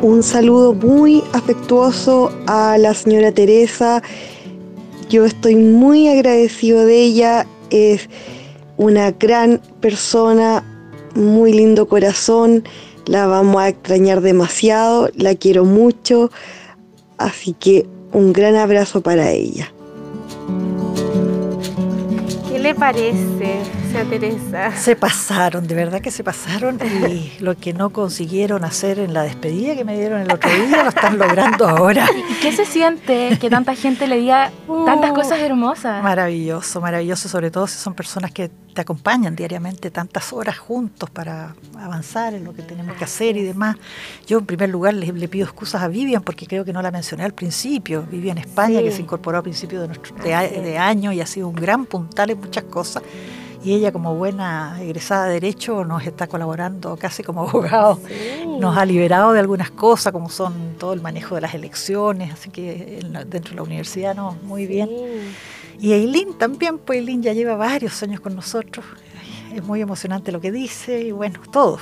Un 0.00 0.22
saludo 0.22 0.72
muy 0.72 1.24
afectuoso 1.32 2.30
a 2.46 2.78
la 2.78 2.94
señora 2.94 3.32
Teresa 3.32 4.00
yo 5.08 5.24
estoy 5.24 5.56
muy 5.56 6.08
agradecido 6.08 6.84
de 6.84 7.02
ella, 7.02 7.46
es 7.70 8.08
una 8.76 9.10
gran 9.12 9.60
persona, 9.80 10.64
muy 11.14 11.52
lindo 11.52 11.88
corazón, 11.88 12.64
la 13.06 13.26
vamos 13.26 13.60
a 13.60 13.68
extrañar 13.68 14.20
demasiado, 14.20 15.10
la 15.14 15.34
quiero 15.34 15.64
mucho, 15.64 16.30
así 17.16 17.54
que 17.54 17.86
un 18.12 18.32
gran 18.32 18.56
abrazo 18.56 19.00
para 19.00 19.30
ella. 19.30 19.72
¿Qué 22.50 22.58
le 22.58 22.74
parece? 22.74 23.60
Teresa. 23.88 24.76
Se 24.76 24.96
pasaron, 24.96 25.66
de 25.66 25.74
verdad 25.74 26.00
que 26.00 26.10
se 26.10 26.22
pasaron 26.22 26.78
y 27.08 27.32
lo 27.40 27.56
que 27.56 27.72
no 27.72 27.90
consiguieron 27.90 28.64
hacer 28.64 28.98
en 28.98 29.14
la 29.14 29.22
despedida 29.22 29.74
que 29.74 29.84
me 29.84 29.98
dieron 29.98 30.20
el 30.20 30.30
otro 30.30 30.50
día 30.50 30.82
lo 30.82 30.90
están 30.90 31.18
logrando 31.18 31.66
ahora. 31.66 32.06
¿Y 32.14 32.34
qué 32.34 32.52
se 32.52 32.64
siente 32.64 33.36
que 33.40 33.48
tanta 33.48 33.74
gente 33.74 34.06
le 34.06 34.18
diga 34.18 34.52
tantas 34.86 35.10
uh, 35.10 35.14
cosas 35.14 35.40
hermosas? 35.40 36.02
Maravilloso, 36.02 36.80
maravilloso, 36.80 37.28
sobre 37.28 37.50
todo 37.50 37.66
si 37.66 37.78
son 37.78 37.94
personas 37.94 38.30
que 38.30 38.50
te 38.74 38.82
acompañan 38.82 39.34
diariamente 39.34 39.90
tantas 39.90 40.32
horas 40.32 40.58
juntos 40.58 41.08
para 41.10 41.54
avanzar 41.78 42.34
en 42.34 42.44
lo 42.44 42.52
que 42.52 42.62
tenemos 42.62 42.96
que 42.96 43.04
hacer 43.04 43.36
y 43.36 43.42
demás. 43.42 43.76
Yo 44.26 44.38
en 44.38 44.46
primer 44.46 44.68
lugar 44.68 44.94
le, 44.94 45.28
pido 45.28 45.46
excusas 45.46 45.82
a 45.82 45.88
Vivian 45.88 46.22
porque 46.22 46.46
creo 46.46 46.64
que 46.64 46.72
no 46.72 46.82
la 46.82 46.90
mencioné 46.90 47.24
al 47.24 47.32
principio. 47.32 48.06
Vivian 48.08 48.38
España, 48.38 48.80
que 48.82 48.92
se 48.92 49.02
incorporó 49.02 49.38
a 49.38 49.42
principio 49.42 49.80
de, 49.80 49.88
nuestro, 49.88 50.14
de 50.16 50.78
año 50.78 51.10
y 51.10 51.20
ha 51.20 51.26
sido 51.26 51.48
un 51.48 51.56
gran 51.56 51.86
puntal 51.86 52.30
en 52.30 52.40
muchas 52.40 52.64
cosas 52.64 53.02
y 53.64 53.74
ella 53.74 53.92
como 53.92 54.14
buena 54.14 54.78
egresada 54.80 55.26
de 55.26 55.34
Derecho 55.34 55.84
nos 55.84 56.06
está 56.06 56.26
colaborando 56.26 56.96
casi 56.96 57.22
como 57.22 57.42
abogado, 57.48 58.00
nos 58.58 58.76
ha 58.76 58.84
liberado 58.84 59.32
de 59.32 59.40
algunas 59.40 59.70
cosas 59.70 60.12
como 60.12 60.28
son 60.28 60.76
todo 60.78 60.92
el 60.92 61.00
manejo 61.00 61.34
de 61.34 61.40
las 61.40 61.54
elecciones, 61.54 62.32
así 62.32 62.50
que 62.50 63.00
dentro 63.26 63.50
de 63.50 63.56
la 63.56 63.62
universidad 63.62 64.14
no, 64.14 64.36
muy 64.42 64.66
bien. 64.66 64.90
Y 65.80 65.92
Eileen 65.92 66.36
también, 66.36 66.78
pues 66.78 66.98
Eileen 66.98 67.22
ya 67.22 67.32
lleva 67.32 67.56
varios 67.56 68.02
años 68.02 68.20
con 68.20 68.34
nosotros, 68.34 68.84
es 69.54 69.62
muy 69.62 69.80
emocionante 69.80 70.32
lo 70.32 70.40
que 70.40 70.52
dice 70.52 71.00
y 71.02 71.12
bueno, 71.12 71.40
todo. 71.52 71.78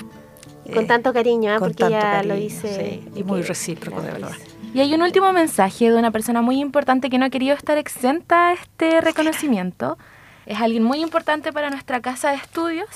Con 0.73 0.85
eh, 0.85 0.87
tanto 0.87 1.13
cariño, 1.13 1.55
¿eh? 1.55 1.59
porque 1.59 1.87
ella 1.87 2.23
lo 2.23 2.35
dice. 2.35 3.03
y 3.15 3.23
muy 3.23 3.43
recíproco, 3.43 4.01
de 4.03 4.13
verdad. 4.13 4.33
Y 4.75 4.81
hay 4.81 4.93
un 4.95 5.03
último 5.03 5.33
mensaje 5.33 5.91
de 5.91 5.97
una 5.97 6.11
persona 6.11 6.43
muy 6.43 6.61
importante 6.61 7.09
que 7.09 7.19
no 7.19 7.27
ha 7.27 7.31
querido 7.31 7.55
estar 7.55 7.79
exenta 7.79 8.49
a 8.49 8.53
este 8.55 9.01
reconocimiento. 9.01 9.97
Es 10.47 10.61
alguien 10.61 10.85
muy 10.85 11.01
importante 11.03 11.53
para 11.53 11.71
nuestra 11.71 12.01
casa 12.01 12.31
de 12.31 12.37
estudios 12.37 12.89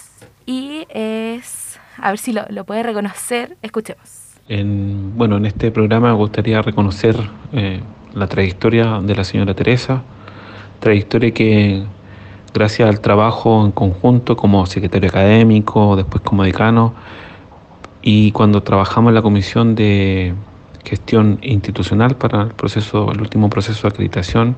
y 0.46 0.86
es, 0.88 1.80
a 1.98 2.10
ver 2.10 2.18
si 2.18 2.32
lo, 2.32 2.64
puede 2.64 2.84
reconocer, 2.84 3.56
escuchemos. 3.60 4.36
En, 4.48 5.16
bueno, 5.16 5.36
en 5.36 5.46
este 5.46 5.72
programa 5.72 6.08
me 6.08 6.14
gustaría 6.14 6.62
reconocer 6.62 7.16
eh, 7.52 7.80
la 8.14 8.28
trayectoria 8.28 9.00
de 9.00 9.16
la 9.16 9.24
señora 9.24 9.54
Teresa, 9.54 10.02
trayectoria 10.78 11.32
que 11.32 11.84
gracias 12.54 12.88
al 12.88 13.00
trabajo 13.00 13.64
en 13.64 13.72
conjunto 13.72 14.36
como 14.36 14.64
secretario 14.66 15.08
académico, 15.08 15.96
después 15.96 16.22
como 16.22 16.44
decano, 16.44 16.94
y 18.00 18.30
cuando 18.30 18.62
trabajamos 18.62 19.10
en 19.10 19.14
la 19.16 19.22
comisión 19.22 19.74
de 19.74 20.34
gestión 20.84 21.38
institucional 21.42 22.16
para 22.16 22.42
el 22.42 22.54
proceso, 22.54 23.10
el 23.10 23.20
último 23.20 23.50
proceso 23.50 23.82
de 23.82 23.88
acreditación, 23.88 24.56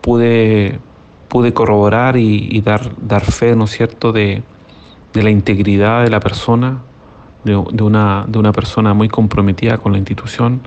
pude, 0.00 0.80
pude 1.28 1.52
corroborar 1.52 2.16
y, 2.16 2.60
dar, 2.60 2.92
dar 2.96 3.22
fe, 3.24 3.56
¿no 3.56 3.64
es 3.64 3.70
cierto?, 3.70 4.12
de, 4.12 4.42
la 5.14 5.30
integridad 5.30 6.02
de 6.02 6.10
la 6.10 6.18
persona, 6.18 6.82
de, 7.44 7.54
una, 7.56 8.24
de 8.26 8.38
una 8.38 8.52
persona 8.52 8.94
muy 8.94 9.08
comprometida 9.08 9.78
con 9.78 9.92
la 9.92 9.98
institución, 9.98 10.60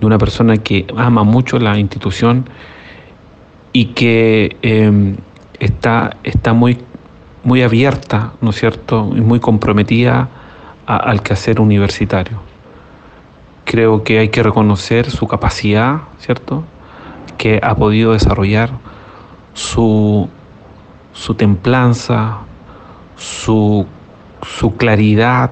de 0.00 0.06
una 0.06 0.16
persona 0.16 0.56
que 0.56 0.86
ama 0.96 1.24
mucho 1.24 1.58
la 1.58 1.78
institución 1.78 2.48
y 3.72 3.86
que 3.86 4.56
em, 4.62 5.16
está, 5.60 6.16
está 6.22 6.54
muy, 6.54 6.78
muy 7.44 7.62
abierta, 7.62 8.32
¿no 8.40 8.50
es 8.50 8.56
cierto?, 8.56 9.10
y 9.14 9.20
muy 9.20 9.40
comprometida 9.40 10.28
al 10.86 11.22
quehacer 11.22 11.60
universitario. 11.60 12.40
Creo 13.64 14.04
que 14.04 14.20
hay 14.20 14.28
que 14.28 14.42
reconocer 14.42 15.10
su 15.10 15.26
capacidad, 15.26 16.00
¿cierto?, 16.18 16.64
que 17.36 17.60
ha 17.62 17.74
podido 17.74 18.12
desarrollar 18.12 18.70
su, 19.56 20.28
su 21.14 21.34
templanza, 21.34 22.40
su, 23.16 23.86
su 24.42 24.76
claridad, 24.76 25.50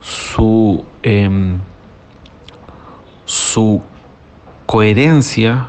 su, 0.00 0.84
em, 1.02 1.58
su 3.24 3.82
coherencia 4.64 5.66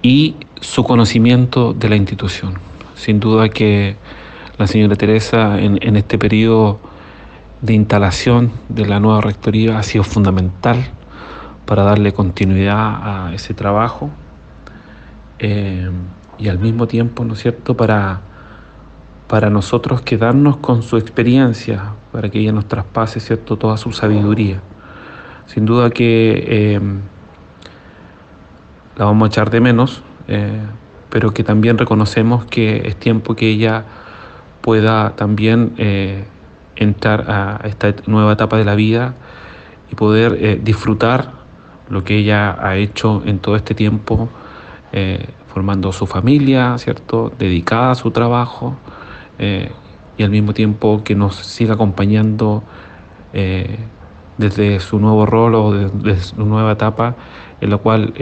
y 0.00 0.36
su 0.60 0.84
conocimiento 0.84 1.74
de 1.74 1.90
la 1.90 1.96
institución. 1.96 2.54
Sin 2.94 3.20
duda 3.20 3.50
que 3.50 3.96
la 4.56 4.66
señora 4.66 4.96
Teresa 4.96 5.60
en, 5.60 5.78
en 5.82 5.96
este 5.96 6.16
periodo 6.16 6.80
de 7.60 7.74
instalación 7.74 8.52
de 8.70 8.86
la 8.86 9.00
nueva 9.00 9.20
rectoría 9.20 9.78
ha 9.78 9.82
sido 9.82 10.02
fundamental 10.02 10.78
para 11.66 11.82
darle 11.82 12.14
continuidad 12.14 13.26
a 13.28 13.34
ese 13.34 13.52
trabajo 13.52 14.10
eh, 15.38 15.90
y 16.38 16.48
al 16.48 16.58
mismo 16.58 16.86
tiempo, 16.86 17.24
¿no 17.24 17.34
es 17.34 17.40
cierto?, 17.40 17.76
para, 17.76 18.20
para 19.26 19.50
nosotros 19.50 20.00
quedarnos 20.02 20.58
con 20.58 20.82
su 20.82 20.96
experiencia, 20.96 21.92
para 22.12 22.28
que 22.28 22.40
ella 22.40 22.52
nos 22.52 22.66
traspase, 22.66 23.20
¿cierto?, 23.20 23.56
toda 23.56 23.76
su 23.76 23.92
sabiduría. 23.92 24.60
Sin 25.46 25.64
duda 25.64 25.90
que 25.90 26.44
eh, 26.46 26.80
la 28.96 29.04
vamos 29.04 29.26
a 29.26 29.28
echar 29.28 29.50
de 29.50 29.60
menos, 29.60 30.02
eh, 30.28 30.60
pero 31.10 31.32
que 31.32 31.44
también 31.44 31.78
reconocemos 31.78 32.44
que 32.46 32.82
es 32.86 32.96
tiempo 32.96 33.34
que 33.34 33.48
ella 33.48 33.84
pueda 34.60 35.14
también 35.14 35.74
entrar 36.74 37.30
a 37.30 37.60
esta 37.64 37.94
nueva 38.06 38.32
etapa 38.32 38.56
de 38.56 38.64
la 38.64 38.74
vida 38.74 39.14
y 39.90 39.94
poder 39.94 40.62
disfrutar 40.64 41.30
lo 41.88 42.02
que 42.04 42.16
ella 42.16 42.56
ha 42.60 42.76
hecho 42.76 43.22
en 43.24 43.38
todo 43.38 43.54
este 43.54 43.74
tiempo, 43.74 44.28
eh, 44.98 45.28
formando 45.52 45.92
su 45.92 46.06
familia, 46.06 46.78
¿cierto? 46.78 47.30
Dedicada 47.38 47.90
a 47.90 47.94
su 47.94 48.12
trabajo 48.12 48.78
eh, 49.38 49.70
y 50.16 50.22
al 50.22 50.30
mismo 50.30 50.54
tiempo 50.54 51.02
que 51.04 51.14
nos 51.14 51.36
siga 51.36 51.74
acompañando 51.74 52.62
eh, 53.34 53.76
desde 54.38 54.80
su 54.80 54.98
nuevo 54.98 55.26
rol 55.26 55.54
o 55.54 55.74
desde 55.74 56.22
su 56.22 56.46
nueva 56.46 56.72
etapa, 56.72 57.14
en 57.60 57.68
la 57.68 57.76
cual 57.76 58.14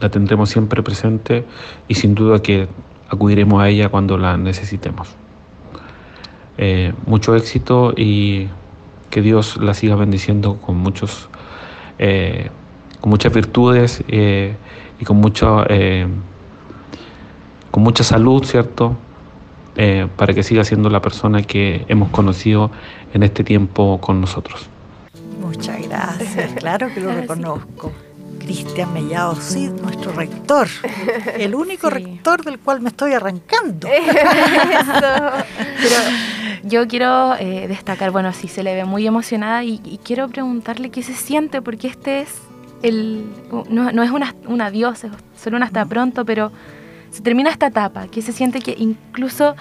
la 0.00 0.08
tendremos 0.10 0.48
siempre 0.48 0.80
presente 0.84 1.44
y 1.88 1.96
sin 1.96 2.14
duda 2.14 2.40
que 2.40 2.68
acudiremos 3.08 3.60
a 3.60 3.68
ella 3.68 3.88
cuando 3.88 4.16
la 4.16 4.36
necesitemos. 4.36 5.16
mucho 7.04 7.34
éxito 7.34 7.94
y 7.96 8.46
que 9.10 9.22
Dios 9.22 9.56
la 9.56 9.74
siga 9.74 9.96
bendiciendo 9.96 10.54
con 10.60 10.76
muchos 10.76 11.28
con 13.00 13.10
muchas 13.10 13.32
virtudes 13.32 14.04
eh, 14.08 14.54
y 15.00 15.04
con, 15.04 15.16
mucho, 15.16 15.64
eh, 15.68 16.06
con 17.70 17.82
mucha 17.82 18.04
salud, 18.04 18.44
¿cierto? 18.44 18.96
Eh, 19.76 20.06
para 20.16 20.34
que 20.34 20.42
siga 20.42 20.62
siendo 20.62 20.90
la 20.90 21.00
persona 21.00 21.42
que 21.42 21.86
hemos 21.88 22.10
conocido 22.10 22.70
en 23.14 23.22
este 23.22 23.42
tiempo 23.42 23.98
con 24.00 24.20
nosotros. 24.20 24.68
Muchas 25.40 25.80
gracias, 25.88 26.52
claro 26.52 26.92
que 26.92 27.00
lo 27.00 27.12
reconozco. 27.12 27.92
Cristian 28.38 28.92
Mellado 28.92 29.36
Cid, 29.36 29.70
nuestro 29.82 30.12
rector, 30.12 30.68
el 31.38 31.54
único 31.54 31.88
rector 31.88 32.44
del 32.44 32.58
cual 32.58 32.80
me 32.80 32.88
estoy 32.88 33.12
arrancando. 33.12 33.88
Pero 35.82 35.96
yo 36.64 36.88
quiero 36.88 37.36
destacar, 37.36 38.10
bueno, 38.10 38.32
sí 38.32 38.48
se 38.48 38.62
le 38.62 38.74
ve 38.74 38.84
muy 38.84 39.06
emocionada 39.06 39.62
y, 39.62 39.80
y, 39.84 39.98
quiero 39.98 40.28
preguntarle 40.28 40.90
qué 40.90 41.02
se 41.02 41.14
siente, 41.14 41.62
porque 41.62 41.86
este 41.88 42.22
es 42.22 42.49
no, 42.82 44.02
es 44.02 44.10
un 44.46 44.60
adiós, 44.60 45.04
es 45.04 45.12
solo 45.36 45.56
un 45.56 45.62
hasta 45.62 45.84
pronto, 45.84 46.24
pero 46.24 46.50
se 47.10 47.22
termina 47.22 47.50
esta 47.50 47.66
etapa, 47.66 48.06
que 48.08 48.22
se 48.22 48.32
siente 48.32 48.60
que 48.60 48.74
incluso 48.78 49.54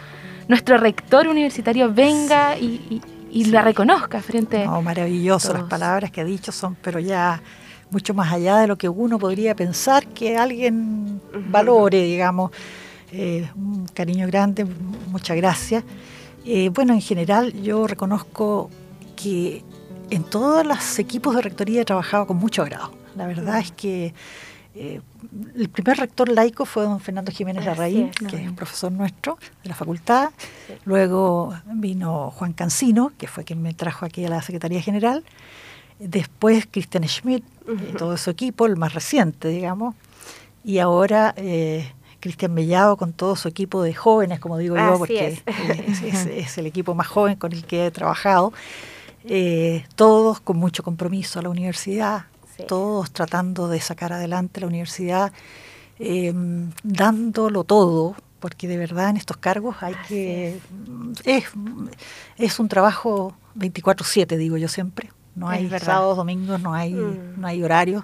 nuestro 0.48 0.78
rector 0.78 1.28
universitario 1.28 1.94
venga 1.94 2.58
y, 2.58 3.02
la 3.32 3.62
reconozca 3.62 4.22
frente 4.22 4.66
no, 4.66 4.82
maravilloso, 4.82 5.54
las 5.54 5.64
palabras 5.64 6.10
que 6.10 6.22
ha 6.22 6.24
dicho 6.24 6.52
son, 6.52 6.76
pero 6.82 7.00
ya 7.00 7.40
mucho 7.92 8.16
más 8.16 8.34
allá 8.34 8.58
de 8.58 8.68
lo 8.68 8.76
que 8.76 8.90
uno 8.90 9.20
podría 9.20 9.56
pensar 9.56 10.08
que 10.08 10.36
alguien 10.36 11.22
valore, 11.50 12.04
digamos. 12.04 12.52
Eh, 13.12 13.48
un 13.56 13.88
cariño 13.88 14.28
grande, 14.28 14.66
muchas 15.12 15.38
gracias. 15.38 15.84
Eh, 16.46 16.70
bueno, 16.70 16.94
en 16.94 17.02
general 17.02 17.54
yo 17.62 17.88
reconozco 17.88 18.70
que 19.16 19.64
en 20.10 20.24
todos 20.24 20.66
los 20.66 21.00
equipos 21.00 21.36
de 21.36 21.42
rectoría 21.42 21.82
he 21.82 21.86
trabajado 21.86 22.28
con 22.28 22.38
mucho 22.38 22.62
agrado. 22.62 22.99
La 23.16 23.28
verdad 23.28 23.60
es 23.60 23.72
que 23.72 24.14
eh, 24.76 25.02
el 25.56 25.70
primer 25.70 25.98
rector 25.98 26.30
laico 26.30 26.66
fue 26.66 26.84
don 26.84 27.00
Fernando 27.00 27.32
Jiménez 27.32 27.66
Larraín, 27.66 28.12
que 28.12 28.36
es 28.36 28.48
un 28.48 28.56
profesor 28.56 28.92
nuestro 28.92 29.38
de 29.64 29.70
la 29.70 29.76
facultad. 29.76 30.30
Luego 30.86 31.54
vino 31.66 32.32
Juan 32.32 32.54
Cancino, 32.54 33.12
que 33.18 33.28
fue 33.28 33.44
quien 33.44 33.62
me 33.62 33.74
trajo 33.74 34.06
aquí 34.06 34.26
a 34.26 34.30
la 34.30 34.42
Secretaría 34.42 34.82
General. 34.82 35.24
Después 36.00 36.68
Christian 36.70 37.08
Schmidt, 37.08 37.44
y 37.68 37.98
todo 37.98 38.16
su 38.16 38.30
equipo, 38.30 38.66
el 38.66 38.78
más 38.78 38.94
reciente, 38.94 39.50
digamos. 39.50 39.96
Y 40.64 40.80
ahora 40.80 41.34
eh, 41.36 41.92
Cristian 42.20 42.54
Mellado 42.54 42.96
con 42.96 43.14
todo 43.14 43.36
su 43.36 43.48
equipo 43.48 43.82
de 43.82 43.94
jóvenes, 43.94 44.40
como 44.40 44.58
digo 44.58 44.78
yo, 44.78 44.98
porque 44.98 45.42
es. 45.48 46.58
el 46.58 46.66
equipo 46.66 46.94
más 46.94 47.08
joven 47.08 47.36
con 47.36 47.54
el 47.54 47.66
que 47.66 47.88
he 47.88 47.92
trabajado. 47.92 48.54
Eh, 49.26 49.84
todos 49.96 50.40
con 50.40 50.58
mucho 50.58 50.84
compromiso 50.84 51.40
a 51.40 51.42
la 51.42 51.50
universidad, 51.50 52.26
todos 52.68 53.12
tratando 53.12 53.68
de 53.68 53.80
sacar 53.82 54.14
adelante 54.14 54.62
la 54.62 54.68
universidad, 54.68 55.32
eh, 56.00 56.34
dándolo 56.84 57.64
todo, 57.64 58.16
porque 58.40 58.68
de 58.68 58.78
verdad 58.78 59.10
en 59.10 59.18
estos 59.18 59.38
cargos 59.38 59.78
hay 59.82 59.96
que... 60.08 60.60
Es, 61.26 61.46
es 62.38 62.60
un 62.60 62.70
trabajo 62.70 63.36
24/7, 63.56 64.38
digo 64.38 64.58
yo 64.58 64.68
siempre. 64.68 65.12
No 65.36 65.48
hay 65.48 65.70
sábados, 65.80 66.18
domingos, 66.18 66.60
no 66.60 66.74
hay, 66.74 66.94
mm. 66.94 67.40
no 67.40 67.48
hay 67.48 67.64
horarios. 67.64 68.04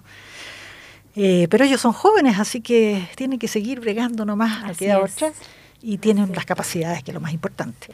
Eh, 1.16 1.48
pero 1.50 1.64
ellos 1.64 1.82
son 1.82 1.94
jóvenes, 1.94 2.40
así 2.40 2.62
que 2.62 3.08
tienen 3.16 3.40
que 3.40 3.48
seguir 3.48 3.80
bregando 3.80 4.26
nomás 4.26 4.64
a 4.64 4.74
queda 4.74 5.00
otra. 5.00 5.32
Y 5.82 5.98
tienen 5.98 6.34
las 6.34 6.46
capacidades, 6.46 7.04
que 7.04 7.12
es 7.12 7.16
lo 7.16 7.22
más 7.22 7.34
importante. 7.34 7.88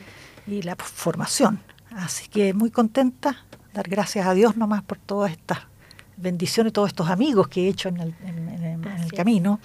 Y 0.48 0.62
la 0.62 0.76
formación. 0.76 1.60
Así 1.92 2.28
que 2.30 2.54
muy 2.54 2.72
contenta, 2.72 3.46
dar 3.74 3.90
gracias 3.90 4.26
a 4.26 4.34
Dios 4.34 4.56
nomás 4.56 4.82
por 4.82 4.98
todas 4.98 5.32
estas 5.32 5.60
bendiciones, 6.22 6.74
todos 6.74 6.90
estos 6.90 7.10
amigos 7.10 7.48
que 7.48 7.66
he 7.66 7.70
hecho 7.70 7.90
en 7.90 8.00
el, 8.00 9.12
camino. 9.16 9.60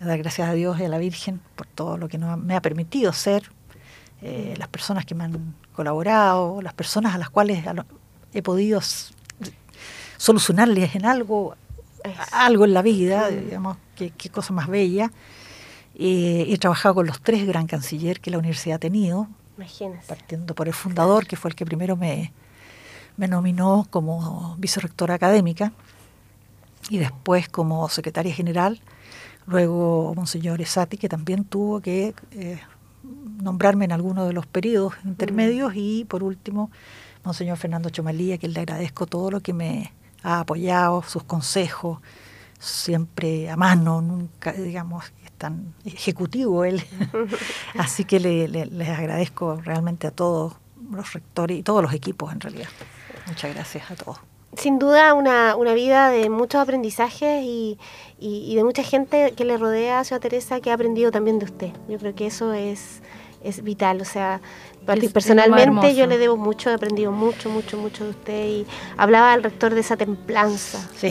Dar 0.00 0.18
gracias 0.18 0.48
a 0.48 0.52
Dios 0.52 0.78
y 0.78 0.84
a 0.84 0.88
la 0.88 0.98
Virgen 0.98 1.40
por 1.54 1.66
todo 1.66 1.96
lo 1.96 2.08
que 2.08 2.18
me 2.18 2.54
ha 2.54 2.60
permitido 2.60 3.12
ser, 3.12 3.50
eh, 4.20 4.54
las 4.58 4.68
personas 4.68 5.06
que 5.06 5.14
me 5.14 5.24
han 5.24 5.54
colaborado, 5.72 6.60
las 6.60 6.74
personas 6.74 7.14
a 7.14 7.18
las 7.18 7.30
cuales 7.30 7.64
he 8.34 8.42
podido 8.42 8.80
solucionarles 10.18 10.94
en 10.94 11.06
algo, 11.06 11.56
algo 12.32 12.64
en 12.64 12.74
la 12.74 12.82
vida, 12.82 13.30
digamos, 13.30 13.78
qué, 13.94 14.30
cosa 14.30 14.52
más 14.52 14.68
bella. 14.68 15.10
Eh, 15.98 16.46
he 16.48 16.58
trabajado 16.58 16.96
con 16.96 17.06
los 17.06 17.20
tres 17.22 17.46
gran 17.46 17.66
canciller 17.66 18.20
que 18.20 18.30
la 18.30 18.38
universidad 18.38 18.76
ha 18.76 18.80
tenido, 18.80 19.28
partiendo 20.06 20.54
por 20.54 20.68
el 20.68 20.74
fundador, 20.74 21.26
que 21.26 21.36
fue 21.36 21.50
el 21.50 21.54
que 21.54 21.64
primero 21.64 21.96
me, 21.96 22.32
me 23.16 23.28
nominó 23.28 23.86
como 23.90 24.56
vicerrectora 24.58 25.14
académica 25.14 25.72
y 26.90 26.98
después 26.98 27.48
como 27.48 27.88
secretaria 27.88 28.34
general. 28.34 28.80
Luego 29.46 30.12
Monseñor 30.14 30.60
Esati, 30.60 30.96
que 30.96 31.08
también 31.08 31.44
tuvo 31.44 31.80
que 31.80 32.14
eh, 32.32 32.60
nombrarme 33.40 33.84
en 33.84 33.92
alguno 33.92 34.26
de 34.26 34.32
los 34.32 34.46
periodos 34.46 34.94
intermedios. 35.04 35.72
Y 35.76 36.04
por 36.04 36.22
último, 36.22 36.70
Monseñor 37.24 37.56
Fernando 37.56 37.90
Chomalía, 37.90 38.38
que 38.38 38.48
le 38.48 38.60
agradezco 38.60 39.06
todo 39.06 39.30
lo 39.30 39.40
que 39.40 39.52
me 39.52 39.92
ha 40.22 40.40
apoyado, 40.40 41.02
sus 41.02 41.22
consejos, 41.22 42.00
siempre 42.58 43.48
a 43.50 43.56
mano, 43.56 44.02
nunca, 44.02 44.52
digamos, 44.52 45.04
es 45.24 45.32
tan 45.32 45.74
ejecutivo 45.84 46.64
él. 46.64 46.82
Así 47.78 48.04
que 48.04 48.18
le, 48.20 48.48
les 48.48 48.88
agradezco 48.88 49.60
realmente 49.60 50.06
a 50.06 50.10
todos 50.10 50.54
los 50.90 51.12
rectores 51.12 51.58
y 51.58 51.62
todos 51.62 51.82
los 51.82 51.92
equipos 51.92 52.32
en 52.32 52.40
realidad. 52.40 52.68
Muchas 53.26 53.54
gracias 53.54 53.90
a 53.90 53.96
todos. 53.96 54.18
sin 54.56 54.78
duda 54.78 55.12
una, 55.14 55.56
una 55.56 55.74
vida 55.74 56.08
de 56.08 56.30
muchos 56.30 56.60
aprendizajes 56.60 57.42
y, 57.44 57.78
de 58.18 58.64
mucha 58.64 58.82
gente 58.82 59.32
que 59.32 59.44
le 59.44 59.58
rodea 59.58 60.00
a 60.00 60.04
señora 60.04 60.20
Teresa 60.20 60.60
que 60.60 60.70
ha 60.70 60.74
aprendido 60.74 61.10
también 61.10 61.38
de 61.38 61.44
usted. 61.44 61.72
Yo 61.88 61.98
creo 61.98 62.14
que 62.14 62.26
eso 62.26 62.52
es, 62.52 63.02
es 63.42 63.62
vital. 63.62 64.00
O 64.00 64.04
sea, 64.04 64.40
personalmente 65.12 65.94
yo 65.94 66.06
le 66.06 66.18
debo 66.18 66.36
mucho, 66.36 66.70
he 66.70 66.74
aprendido 66.74 67.12
mucho, 67.12 67.50
mucho, 67.50 67.76
mucho 67.76 68.04
de 68.04 68.10
usted 68.10 68.46
y 68.46 68.66
hablaba 68.96 69.32
al 69.32 69.42
rector 69.42 69.74
de 69.74 69.80
esa 69.80 69.96
templanza. 69.96 70.78
Sí. 70.96 71.10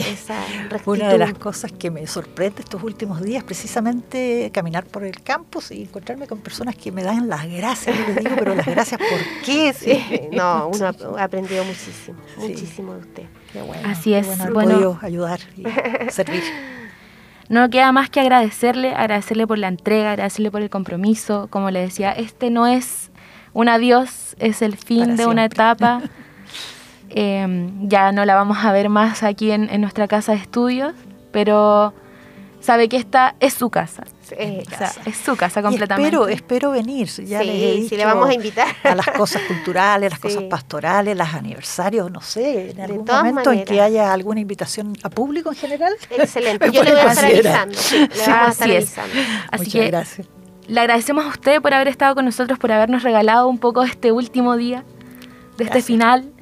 Una 0.86 1.08
de 1.08 1.18
las 1.18 1.34
cosas 1.34 1.72
que 1.72 1.90
me 1.90 2.06
sorprende 2.06 2.62
estos 2.62 2.82
últimos 2.82 3.22
días, 3.22 3.44
precisamente 3.44 4.50
caminar 4.52 4.84
por 4.86 5.04
el 5.04 5.22
campus 5.22 5.70
y 5.70 5.82
encontrarme 5.82 6.26
con 6.26 6.38
personas 6.38 6.74
que 6.76 6.90
me 6.92 7.02
dan 7.02 7.28
las 7.28 7.46
gracias. 7.46 7.96
Yo 7.96 8.06
les 8.06 8.16
digo, 8.16 8.36
pero 8.38 8.54
las 8.54 8.66
gracias, 8.66 9.00
¿por 9.00 9.44
qué? 9.44 9.66
No, 10.32 10.70
uno 10.72 10.86
ha 11.18 11.22
aprendido 11.24 11.64
muchísimo, 11.64 12.18
muchísimo 12.38 12.94
de 12.94 13.00
usted. 13.00 13.22
Qué 13.52 13.62
bueno. 13.62 13.88
Así 13.88 14.14
es. 14.14 14.26
Bueno, 14.26 14.52
bueno. 14.52 14.98
ayudar 15.02 15.40
y 15.56 15.64
servir. 16.10 16.42
No 17.48 17.70
queda 17.70 17.92
más 17.92 18.10
que 18.10 18.20
agradecerle, 18.20 18.92
agradecerle 18.92 19.46
por 19.46 19.58
la 19.58 19.68
entrega, 19.68 20.10
agradecerle 20.12 20.50
por 20.50 20.62
el 20.62 20.70
compromiso. 20.70 21.46
Como 21.48 21.70
le 21.70 21.80
decía, 21.80 22.10
este 22.10 22.50
no 22.50 22.66
es 22.66 23.10
un 23.56 23.70
adiós, 23.70 24.36
es 24.38 24.60
el 24.60 24.76
fin 24.76 25.16
de 25.16 25.26
una 25.26 25.46
etapa. 25.46 26.02
Em, 27.08 27.88
ya 27.88 28.10
no 28.12 28.24
la 28.26 28.34
vamos 28.34 28.58
a 28.62 28.72
ver 28.72 28.88
más 28.90 29.22
aquí 29.22 29.50
en, 29.52 29.80
nuestra 29.80 30.06
casa 30.08 30.32
de 30.32 30.38
estudios, 30.38 30.92
pero 31.30 31.94
sabe 32.60 32.88
que 32.88 32.98
esta 32.98 33.36
es 33.40 33.54
su 33.54 33.70
casa. 33.70 34.02
es 34.36 35.16
su 35.16 35.36
casa 35.36 35.62
completamente. 35.62 36.08
espero, 36.08 36.28
espero 36.28 36.70
venir. 36.72 37.08
Ya 37.24 37.42
le 37.42 37.88
le 37.88 38.04
vamos 38.04 38.28
a 38.28 38.34
invitar. 38.34 38.66
A 38.82 38.94
las 38.96 39.06
cosas 39.06 39.40
culturales, 39.48 40.10
las 40.10 40.18
cosas 40.18 40.42
pastorales, 40.42 41.16
los 41.16 41.32
aniversarios, 41.32 42.10
no 42.10 42.20
sé, 42.20 42.72
en 42.72 42.80
algún 42.80 43.06
momento 43.06 43.52
en 43.52 43.64
que 43.64 43.80
haya 43.80 44.12
alguna 44.12 44.40
invitación 44.40 44.94
a 45.02 45.08
público 45.08 45.50
en 45.50 45.56
general. 45.56 45.94
Excelente. 46.10 46.70
Yo 46.72 46.82
le 46.82 46.90
voy 46.90 47.00
a 47.00 47.12
estar 47.12 47.24
avisando. 47.24 47.78
Le 47.92 48.26
vamos 48.26 48.48
a 48.48 48.50
estar 48.50 48.70
avisando. 48.70 49.14
Así 49.52 49.64
Muchas 49.64 49.72
que, 49.72 49.86
gracias. 49.86 50.35
Le 50.68 50.80
agradecemos 50.80 51.24
a 51.24 51.28
usted 51.28 51.62
por 51.62 51.72
haber 51.74 51.88
estado 51.88 52.14
con 52.14 52.24
nosotros, 52.24 52.58
por 52.58 52.72
habernos 52.72 53.02
regalado 53.02 53.48
un 53.48 53.58
poco 53.58 53.84
este 53.84 54.10
último 54.10 54.56
día, 54.56 54.84
de 55.56 55.64
este 55.64 55.80
final. 55.80 56.32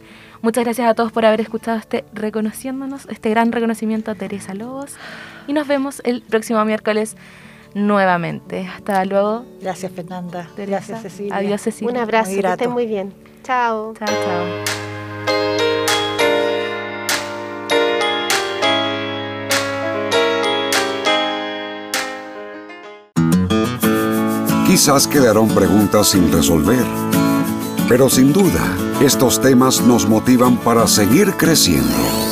Muchas 0.42 0.64
gracias 0.64 0.90
a 0.90 0.95
todos 0.95 1.12
por 1.12 1.25
haber 1.25 1.40
escuchado 1.40 1.79
este 1.79 2.05
reconociéndonos, 2.12 3.07
este 3.09 3.31
gran 3.31 3.53
reconocimiento 3.53 4.11
a 4.11 4.14
Teresa 4.14 4.53
Lobos, 4.53 4.97
y 5.47 5.55
nos 5.55 5.66
vemos 5.66 6.03
el 6.05 6.23
próximo 6.23 6.62
miércoles 6.64 7.16
nuevamente. 7.77 8.67
Hasta 8.67 9.05
luego. 9.05 9.45
Gracias, 9.61 9.93
Fernanda. 9.93 10.49
Gracias, 10.57 11.03
Cecilia. 11.03 11.37
Adiós, 11.37 11.61
Cecilia. 11.61 11.93
Un 11.93 11.99
abrazo, 11.99 12.31
que 12.31 12.49
estén 12.49 12.71
muy 12.73 12.87
bien. 12.87 13.12
Chao. 13.45 13.93
Chao, 13.95 14.09
chao. 14.09 14.45
Quizás 24.67 25.07
quedaron 25.07 25.49
preguntas 25.49 26.09
sin 26.09 26.33
resolver, 26.33 26.85
pero 27.89 28.11
sin 28.11 28.33
duda 28.33 28.77
estos 29.01 29.41
temas 29.41 29.81
nos 29.81 30.09
motivan 30.09 30.57
para 30.57 30.87
seguir 30.87 31.35
creciendo. 31.35 32.26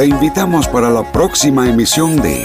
Te 0.00 0.06
invitamos 0.06 0.66
para 0.66 0.88
la 0.88 1.02
próxima 1.12 1.68
emisión 1.68 2.16
de 2.22 2.42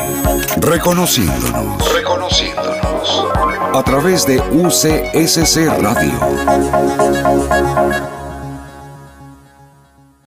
Reconociéndonos. 0.57 1.93
Reconociéndonos. 1.93 3.25
A 3.73 3.81
través 3.81 4.27
de 4.27 4.41
UCSC 4.41 5.65
Radio. 5.81 6.11